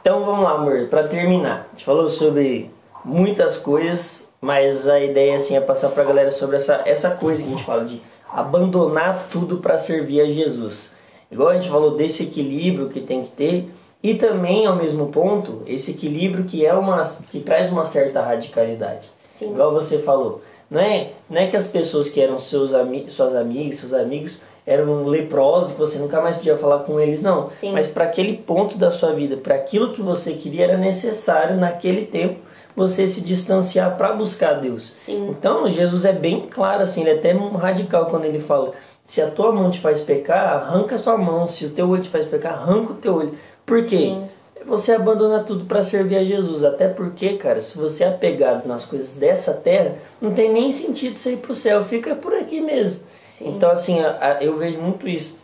então 0.00 0.24
vamos 0.24 0.42
lá, 0.42 0.54
amor, 0.54 0.88
para 0.88 1.06
terminar. 1.06 1.68
A 1.68 1.76
gente 1.76 1.84
falou 1.84 2.08
sobre 2.08 2.68
muitas 3.04 3.58
coisas, 3.58 4.28
mas 4.40 4.88
a 4.88 4.98
ideia 4.98 5.36
assim 5.36 5.56
é 5.56 5.60
passar 5.60 5.90
pra 5.90 6.02
galera 6.02 6.32
sobre 6.32 6.56
essa, 6.56 6.82
essa 6.84 7.10
coisa 7.10 7.40
que 7.40 7.48
a 7.48 7.52
gente 7.52 7.64
fala 7.64 7.84
de 7.84 8.02
abandonar 8.28 9.28
tudo 9.30 9.58
para 9.58 9.78
servir 9.78 10.20
a 10.20 10.26
Jesus. 10.26 10.92
Igual 11.30 11.50
a 11.50 11.54
gente 11.54 11.68
falou 11.68 11.96
desse 11.96 12.24
equilíbrio 12.24 12.88
que 12.88 13.00
tem 13.00 13.22
que 13.22 13.30
ter 13.30 13.70
e 14.02 14.14
também 14.14 14.66
ao 14.66 14.74
mesmo 14.74 15.12
ponto 15.12 15.62
esse 15.64 15.92
equilíbrio 15.92 16.44
que 16.44 16.66
é 16.66 16.74
uma 16.74 17.04
que 17.30 17.38
traz 17.38 17.70
uma 17.70 17.84
certa 17.84 18.20
radicalidade. 18.20 19.08
Sim. 19.28 19.52
Igual 19.52 19.72
você 19.72 20.00
falou, 20.00 20.42
não 20.70 20.80
é, 20.80 21.12
não 21.30 21.40
é 21.40 21.46
que 21.46 21.56
as 21.56 21.66
pessoas 21.66 22.08
que 22.08 22.20
eram 22.20 22.38
seus 22.38 22.74
ami 22.74 23.06
suas 23.08 23.34
amigas, 23.34 23.78
seus 23.78 23.94
amigos 23.94 24.40
eram 24.66 25.04
leprosos, 25.04 25.72
que 25.72 25.78
você 25.78 25.98
nunca 25.98 26.20
mais 26.20 26.36
podia 26.36 26.58
falar 26.58 26.80
com 26.80 26.98
eles, 26.98 27.22
não. 27.22 27.48
Sim. 27.60 27.72
Mas 27.72 27.86
para 27.86 28.04
aquele 28.04 28.36
ponto 28.36 28.76
da 28.76 28.90
sua 28.90 29.12
vida, 29.12 29.36
para 29.36 29.54
aquilo 29.54 29.92
que 29.92 30.02
você 30.02 30.32
queria, 30.32 30.64
era 30.64 30.76
necessário 30.76 31.56
naquele 31.56 32.04
tempo 32.04 32.40
você 32.74 33.06
se 33.06 33.20
distanciar 33.20 33.96
para 33.96 34.12
buscar 34.12 34.54
Deus. 34.54 34.82
Sim. 34.82 35.28
Então 35.30 35.68
Jesus 35.70 36.04
é 36.04 36.12
bem 36.12 36.48
claro 36.50 36.82
assim, 36.82 37.02
ele 37.02 37.10
é 37.10 37.14
até 37.14 37.32
radical 37.32 38.06
quando 38.06 38.24
ele 38.24 38.40
fala: 38.40 38.72
se 39.04 39.22
a 39.22 39.30
tua 39.30 39.52
mão 39.52 39.70
te 39.70 39.78
faz 39.78 40.02
pecar, 40.02 40.48
arranca 40.48 40.96
a 40.96 40.98
sua 40.98 41.16
mão. 41.16 41.46
Se 41.46 41.64
o 41.64 41.70
teu 41.70 41.88
olho 41.88 42.02
te 42.02 42.08
faz 42.08 42.26
pecar, 42.26 42.54
arranca 42.54 42.92
o 42.92 42.96
teu 42.96 43.14
olho. 43.14 43.34
Por 43.64 43.84
quê? 43.84 43.98
Sim. 43.98 44.28
Você 44.66 44.92
abandona 44.92 45.44
tudo 45.44 45.64
para 45.64 45.84
servir 45.84 46.16
a 46.16 46.24
Jesus. 46.24 46.64
Até 46.64 46.88
porque, 46.88 47.36
cara, 47.36 47.60
se 47.60 47.78
você 47.78 48.04
é 48.04 48.08
apegado 48.08 48.66
nas 48.66 48.84
coisas 48.84 49.14
dessa 49.14 49.54
terra, 49.54 49.96
não 50.20 50.34
tem 50.34 50.52
nem 50.52 50.72
sentido 50.72 51.18
você 51.18 51.34
ir 51.34 51.38
pro 51.38 51.54
céu. 51.54 51.84
Fica 51.84 52.14
por 52.14 52.34
aqui 52.34 52.60
mesmo. 52.60 53.04
Sim. 53.38 53.48
Então, 53.48 53.70
assim, 53.70 53.98
eu 54.40 54.56
vejo 54.56 54.80
muito 54.80 55.08
isso. 55.08 55.38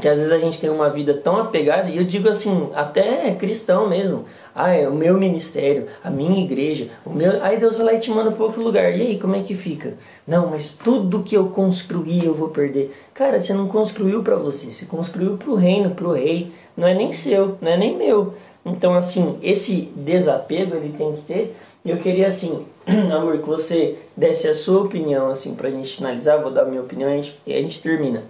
Que 0.00 0.06
às 0.06 0.18
vezes 0.18 0.32
a 0.32 0.38
gente 0.38 0.60
tem 0.60 0.70
uma 0.70 0.90
vida 0.90 1.14
tão 1.14 1.38
apegada, 1.38 1.88
e 1.88 1.96
eu 1.96 2.04
digo 2.04 2.28
assim, 2.28 2.70
até 2.74 3.34
cristão 3.34 3.88
mesmo. 3.88 4.26
Ah, 4.54 4.72
é 4.72 4.88
o 4.88 4.94
meu 4.94 5.16
ministério, 5.16 5.86
a 6.02 6.10
minha 6.10 6.44
igreja, 6.44 6.88
o 7.06 7.10
meu. 7.10 7.42
Aí 7.42 7.58
Deus 7.58 7.76
vai 7.76 7.86
lá 7.86 7.94
e 7.94 8.00
te 8.00 8.10
manda 8.10 8.30
para 8.30 8.44
outro 8.44 8.62
lugar. 8.62 8.96
E 8.96 9.02
aí, 9.02 9.18
como 9.18 9.36
é 9.36 9.40
que 9.40 9.54
fica? 9.54 9.94
Não, 10.26 10.48
mas 10.48 10.70
tudo 10.70 11.22
que 11.22 11.36
eu 11.36 11.46
construí 11.50 12.24
eu 12.24 12.34
vou 12.34 12.48
perder. 12.48 12.92
Cara, 13.14 13.40
você 13.40 13.54
não 13.54 13.68
construiu 13.68 14.22
para 14.22 14.36
você, 14.36 14.66
você 14.66 14.84
construiu 14.84 15.36
para 15.36 15.50
o 15.50 15.54
reino, 15.54 15.90
para 15.90 16.08
o 16.08 16.12
rei. 16.12 16.52
Não 16.76 16.86
é 16.86 16.94
nem 16.94 17.12
seu, 17.12 17.56
não 17.60 17.70
é 17.70 17.76
nem 17.76 17.96
meu. 17.96 18.34
Então, 18.66 18.94
assim, 18.94 19.38
esse 19.42 19.92
desapego 19.94 20.76
ele 20.76 20.92
tem 20.96 21.12
que 21.12 21.22
ter. 21.22 21.56
Eu 21.84 21.98
queria, 21.98 22.26
assim, 22.26 22.66
amor, 23.14 23.38
que 23.38 23.46
você 23.46 23.96
desse 24.16 24.48
a 24.48 24.54
sua 24.54 24.82
opinião, 24.82 25.28
assim, 25.28 25.54
pra 25.54 25.70
gente 25.70 25.96
finalizar. 25.96 26.42
Vou 26.42 26.50
dar 26.50 26.62
a 26.62 26.66
minha 26.66 26.82
opinião 26.82 27.08
e 27.08 27.12
a 27.12 27.16
gente, 27.16 27.38
e 27.46 27.54
a 27.54 27.62
gente 27.62 27.80
termina 27.80 28.24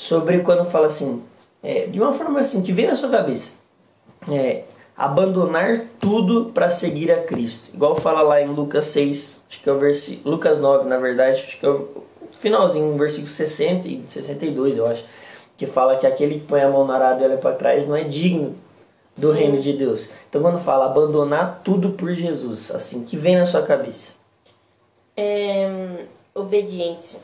sobre 0.00 0.38
quando 0.40 0.64
fala 0.64 0.86
assim, 0.86 1.22
é, 1.62 1.84
de 1.86 2.00
uma 2.00 2.14
forma 2.14 2.40
assim, 2.40 2.62
que 2.62 2.72
vem 2.72 2.86
na 2.86 2.96
sua 2.96 3.10
cabeça, 3.10 3.58
é, 4.30 4.64
abandonar 4.96 5.88
tudo 5.98 6.46
para 6.54 6.70
seguir 6.70 7.12
a 7.12 7.22
Cristo. 7.22 7.68
Igual 7.74 7.94
fala 7.96 8.22
lá 8.22 8.40
em 8.40 8.48
Lucas 8.48 8.86
6, 8.86 9.42
acho 9.50 9.62
que 9.62 9.68
é 9.68 9.72
o 9.72 9.78
versículo, 9.78 10.34
Lucas 10.34 10.58
9, 10.58 10.88
na 10.88 10.96
verdade, 10.96 11.42
acho 11.42 11.60
que 11.60 11.66
é 11.66 11.68
o 11.68 12.02
finalzinho, 12.38 12.96
versículo 12.96 13.28
60 13.28 13.88
e 13.88 14.02
62, 14.08 14.78
eu 14.78 14.86
acho, 14.86 15.04
que 15.58 15.66
fala 15.66 15.98
que 15.98 16.06
aquele 16.06 16.40
que 16.40 16.46
põe 16.46 16.62
a 16.62 16.70
mão 16.70 16.86
no 16.86 16.92
arado 16.94 17.22
e 17.22 17.26
olha 17.26 17.36
para 17.36 17.54
trás 17.54 17.86
não 17.86 17.94
é 17.94 18.02
digno 18.02 18.56
do 19.18 19.32
Sim. 19.34 19.38
reino 19.38 19.60
de 19.60 19.74
Deus. 19.74 20.10
Então 20.30 20.40
quando 20.40 20.58
fala 20.58 20.86
abandonar 20.86 21.60
tudo 21.62 21.90
por 21.90 22.10
Jesus, 22.14 22.70
assim, 22.70 23.04
que 23.04 23.18
vem 23.18 23.36
na 23.36 23.44
sua 23.44 23.60
cabeça? 23.60 24.14
É, 25.14 26.06
obediência. 26.34 27.18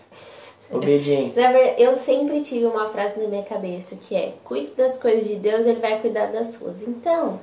Obediência. 0.71 1.43
Na 1.43 1.53
verdade, 1.53 1.83
eu 1.83 1.97
sempre 1.97 2.43
tive 2.43 2.67
uma 2.67 2.89
frase 2.89 3.21
na 3.21 3.29
minha 3.29 3.45
cabeça 3.45 3.97
que 3.97 4.15
é: 4.15 4.35
cuide 4.45 4.73
das 4.73 4.99
coisas 4.99 5.29
de 5.29 5.37
Deus, 5.37 5.65
ele 5.67 5.81
vai 5.81 6.01
cuidar 6.01 6.27
das 6.27 6.49
suas. 6.49 6.83
Então, 6.83 7.39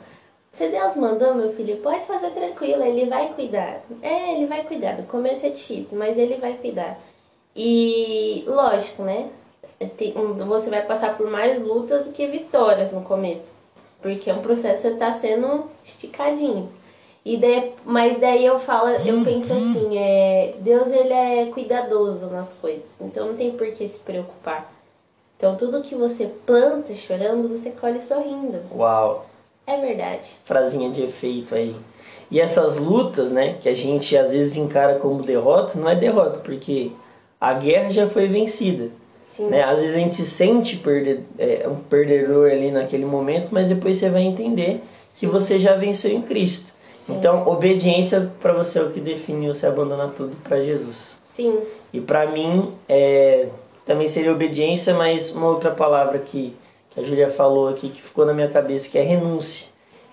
se 0.51 0.67
Deus 0.67 0.95
mandou, 0.95 1.33
meu 1.33 1.53
filho, 1.53 1.77
pode 1.77 2.05
fazer 2.05 2.29
tranquilo, 2.31 2.83
ele 2.83 3.05
vai 3.05 3.33
cuidar. 3.33 3.81
É, 4.01 4.33
ele 4.35 4.45
vai 4.45 4.63
cuidar. 4.63 4.97
No 4.97 5.03
começo 5.03 5.45
é 5.45 5.49
difícil, 5.49 5.97
mas 5.97 6.17
ele 6.17 6.35
vai 6.35 6.53
cuidar. 6.53 6.99
E, 7.55 8.43
lógico, 8.45 9.03
né? 9.03 9.29
Você 10.47 10.69
vai 10.69 10.81
passar 10.83 11.17
por 11.17 11.29
mais 11.29 11.61
lutas 11.61 12.05
do 12.05 12.13
que 12.13 12.27
vitórias 12.27 12.91
no 12.91 13.01
começo. 13.01 13.45
Porque 14.01 14.29
é 14.29 14.33
um 14.33 14.41
processo 14.41 14.89
que 14.89 14.97
tá 14.97 15.13
sendo 15.13 15.69
esticadinho. 15.83 16.69
E 17.25 17.37
daí, 17.37 17.73
mas 17.85 18.19
daí 18.19 18.45
eu 18.45 18.59
falo, 18.59 18.89
eu 18.89 19.23
penso 19.23 19.53
assim, 19.53 19.97
é, 19.97 20.55
Deus 20.59 20.91
ele 20.91 21.13
é 21.13 21.45
cuidadoso 21.45 22.27
nas 22.27 22.51
coisas, 22.53 22.89
então 22.99 23.27
não 23.29 23.35
tem 23.35 23.51
por 23.51 23.67
que 23.71 23.87
se 23.87 23.97
preocupar. 23.99 24.73
Então 25.37 25.55
tudo 25.55 25.81
que 25.81 25.95
você 25.95 26.29
planta 26.45 26.93
chorando, 26.93 27.47
você 27.47 27.69
colhe 27.71 28.01
sorrindo. 28.01 28.59
Uau. 28.75 29.25
É 29.65 29.77
verdade. 29.77 30.35
frasinha 30.43 30.89
de 30.89 31.03
efeito 31.03 31.55
aí. 31.55 31.75
E 32.29 32.41
essas 32.41 32.77
lutas, 32.77 33.31
né, 33.31 33.57
que 33.61 33.69
a 33.69 33.73
gente 33.73 34.17
às 34.17 34.31
vezes 34.31 34.57
encara 34.57 34.99
como 34.99 35.23
derrota, 35.23 35.79
não 35.79 35.87
é 35.87 35.95
derrota, 35.95 36.39
porque 36.39 36.91
a 37.39 37.53
guerra 37.53 37.89
já 37.89 38.09
foi 38.09 38.27
vencida. 38.27 38.89
Sim. 39.21 39.47
Né? 39.47 39.63
Às 39.63 39.79
vezes 39.79 39.95
a 39.95 39.99
gente 39.99 40.15
se 40.15 40.27
sente 40.27 40.77
perder, 40.77 41.23
é, 41.37 41.67
um 41.67 41.75
perdedor 41.75 42.51
ali 42.51 42.71
naquele 42.71 43.05
momento, 43.05 43.49
mas 43.51 43.67
depois 43.67 43.97
você 43.97 44.09
vai 44.09 44.23
entender 44.23 44.81
que 45.17 45.25
você 45.25 45.59
já 45.59 45.75
venceu 45.75 46.11
em 46.11 46.21
Cristo. 46.21 46.72
Então, 47.09 47.47
obediência 47.47 48.31
para 48.41 48.53
você 48.53 48.79
é 48.79 48.81
o 48.81 48.91
que 48.91 48.99
define 48.99 49.47
você 49.47 49.67
abandonar 49.67 50.11
tudo 50.11 50.35
para 50.43 50.61
Jesus. 50.61 51.19
Sim. 51.25 51.59
E 51.91 51.99
para 51.99 52.31
mim, 52.31 52.73
é, 52.87 53.47
também 53.85 54.07
seria 54.07 54.31
obediência, 54.31 54.93
mas 54.93 55.31
uma 55.35 55.47
outra 55.47 55.71
palavra 55.71 56.19
que, 56.19 56.55
que 56.91 56.99
a 56.99 57.03
Júlia 57.03 57.29
falou 57.29 57.67
aqui 57.67 57.89
que 57.89 58.01
ficou 58.01 58.25
na 58.25 58.33
minha 58.33 58.47
cabeça, 58.47 58.89
que 58.89 58.97
é 58.97 59.01
renúncia. 59.01 59.67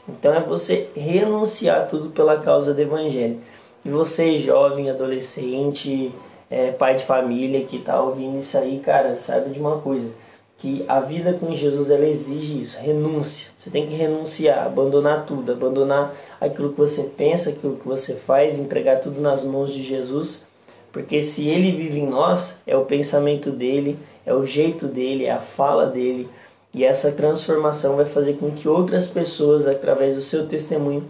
Então 0.09 0.35
é 0.35 0.41
você 0.41 0.89
renunciar 0.97 1.87
tudo 1.89 2.11
pela 2.11 2.39
causa 2.39 2.75
do 2.75 2.81
evangelho. 2.81 3.39
E 3.85 3.89
você, 3.89 4.39
jovem, 4.39 4.91
adolescente, 4.91 6.13
é, 6.51 6.73
pai 6.73 6.97
de 6.97 7.05
família 7.05 7.65
que 7.65 7.77
está 7.77 8.01
ouvindo 8.03 8.39
isso 8.39 8.59
aí, 8.59 8.81
cara, 8.81 9.17
saiba 9.17 9.49
de 9.49 9.61
uma 9.61 9.79
coisa 9.79 10.13
que 10.61 10.85
a 10.87 11.01
vida 11.01 11.33
com 11.33 11.55
Jesus 11.55 11.91
ela 11.91 12.07
exige 12.07 12.61
isso, 12.61 12.79
renúncia. 12.79 13.51
Você 13.57 13.71
tem 13.71 13.87
que 13.87 13.95
renunciar, 13.95 14.67
abandonar 14.67 15.25
tudo, 15.25 15.53
abandonar 15.53 16.15
aquilo 16.39 16.73
que 16.73 16.79
você 16.79 17.05
pensa, 17.05 17.49
aquilo 17.49 17.77
que 17.77 17.89
você 17.89 18.15
faz, 18.15 18.59
entregar 18.59 19.01
tudo 19.01 19.23
nas 19.23 19.43
mãos 19.43 19.73
de 19.73 19.83
Jesus, 19.83 20.47
porque 20.93 21.23
se 21.23 21.49
ele 21.49 21.73
vive 21.73 22.01
em 22.01 22.07
nós, 22.07 22.61
é 22.67 22.77
o 22.77 22.85
pensamento 22.85 23.51
dele, 23.51 23.99
é 24.27 24.35
o 24.35 24.45
jeito 24.45 24.87
dele, 24.87 25.25
é 25.25 25.33
a 25.33 25.39
fala 25.39 25.87
dele, 25.87 26.29
e 26.75 26.85
essa 26.85 27.11
transformação 27.11 27.97
vai 27.97 28.05
fazer 28.05 28.35
com 28.35 28.51
que 28.51 28.69
outras 28.69 29.09
pessoas, 29.09 29.67
através 29.67 30.15
do 30.15 30.21
seu 30.21 30.47
testemunho, 30.47 31.05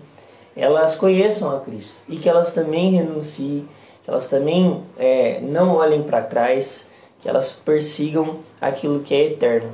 elas 0.57 0.95
conheçam 0.95 1.55
a 1.55 1.61
Cristo 1.61 2.03
e 2.09 2.17
que 2.17 2.29
elas 2.29 2.53
também 2.53 2.93
renunciem, 2.93 3.69
que 4.05 4.11
elas 4.11 4.29
também 4.29 4.83
é, 4.97 5.41
não 5.41 5.75
olhem 5.75 6.03
para 6.03 6.23
trás, 6.23 6.90
que 7.21 7.29
elas 7.29 7.53
persigam 7.53 8.41
aquilo 8.61 9.01
que 9.01 9.15
é 9.15 9.27
eterno. 9.27 9.73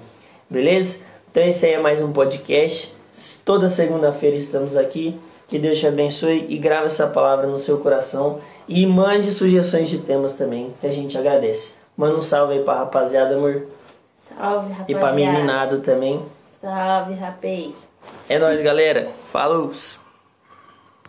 Beleza? 0.49 1.05
Então 1.31 1.43
esse 1.45 1.67
aí 1.67 1.75
é 1.75 1.81
mais 1.81 2.03
um 2.03 2.13
podcast. 2.13 2.95
Toda 3.45 3.69
segunda-feira 3.69 4.37
estamos 4.37 4.77
aqui. 4.77 5.19
Que 5.49 5.59
Deus 5.61 5.79
te 5.79 5.87
abençoe 5.87 6.47
e 6.49 6.59
grave 6.59 6.87
essa 6.87 7.07
palavra 7.07 7.47
no 7.47 7.59
seu 7.59 7.79
coração 7.79 8.41
e 8.69 8.85
mande 8.85 9.31
sugestões 9.31 9.89
de 9.89 9.99
temas 9.99 10.35
também, 10.35 10.75
que 10.81 10.87
a 10.87 10.91
gente 10.91 11.17
agradece. 11.17 11.75
Manda 11.97 12.17
um 12.17 12.23
salve 12.23 12.55
aí 12.55 12.65
pra 12.65 12.79
rapaziada, 12.79 13.37
amor. 13.37 13.69
Salve, 14.17 14.73
rapaziada. 14.73 14.85
E 14.93 14.95
pra 14.95 15.13
meninado 15.13 15.81
também. 15.83 16.21
Salve, 16.61 17.15
rapaz. 17.15 17.89
É 18.29 18.39
nóis, 18.39 18.61
galera. 18.61 19.09
Falou! 19.33 19.71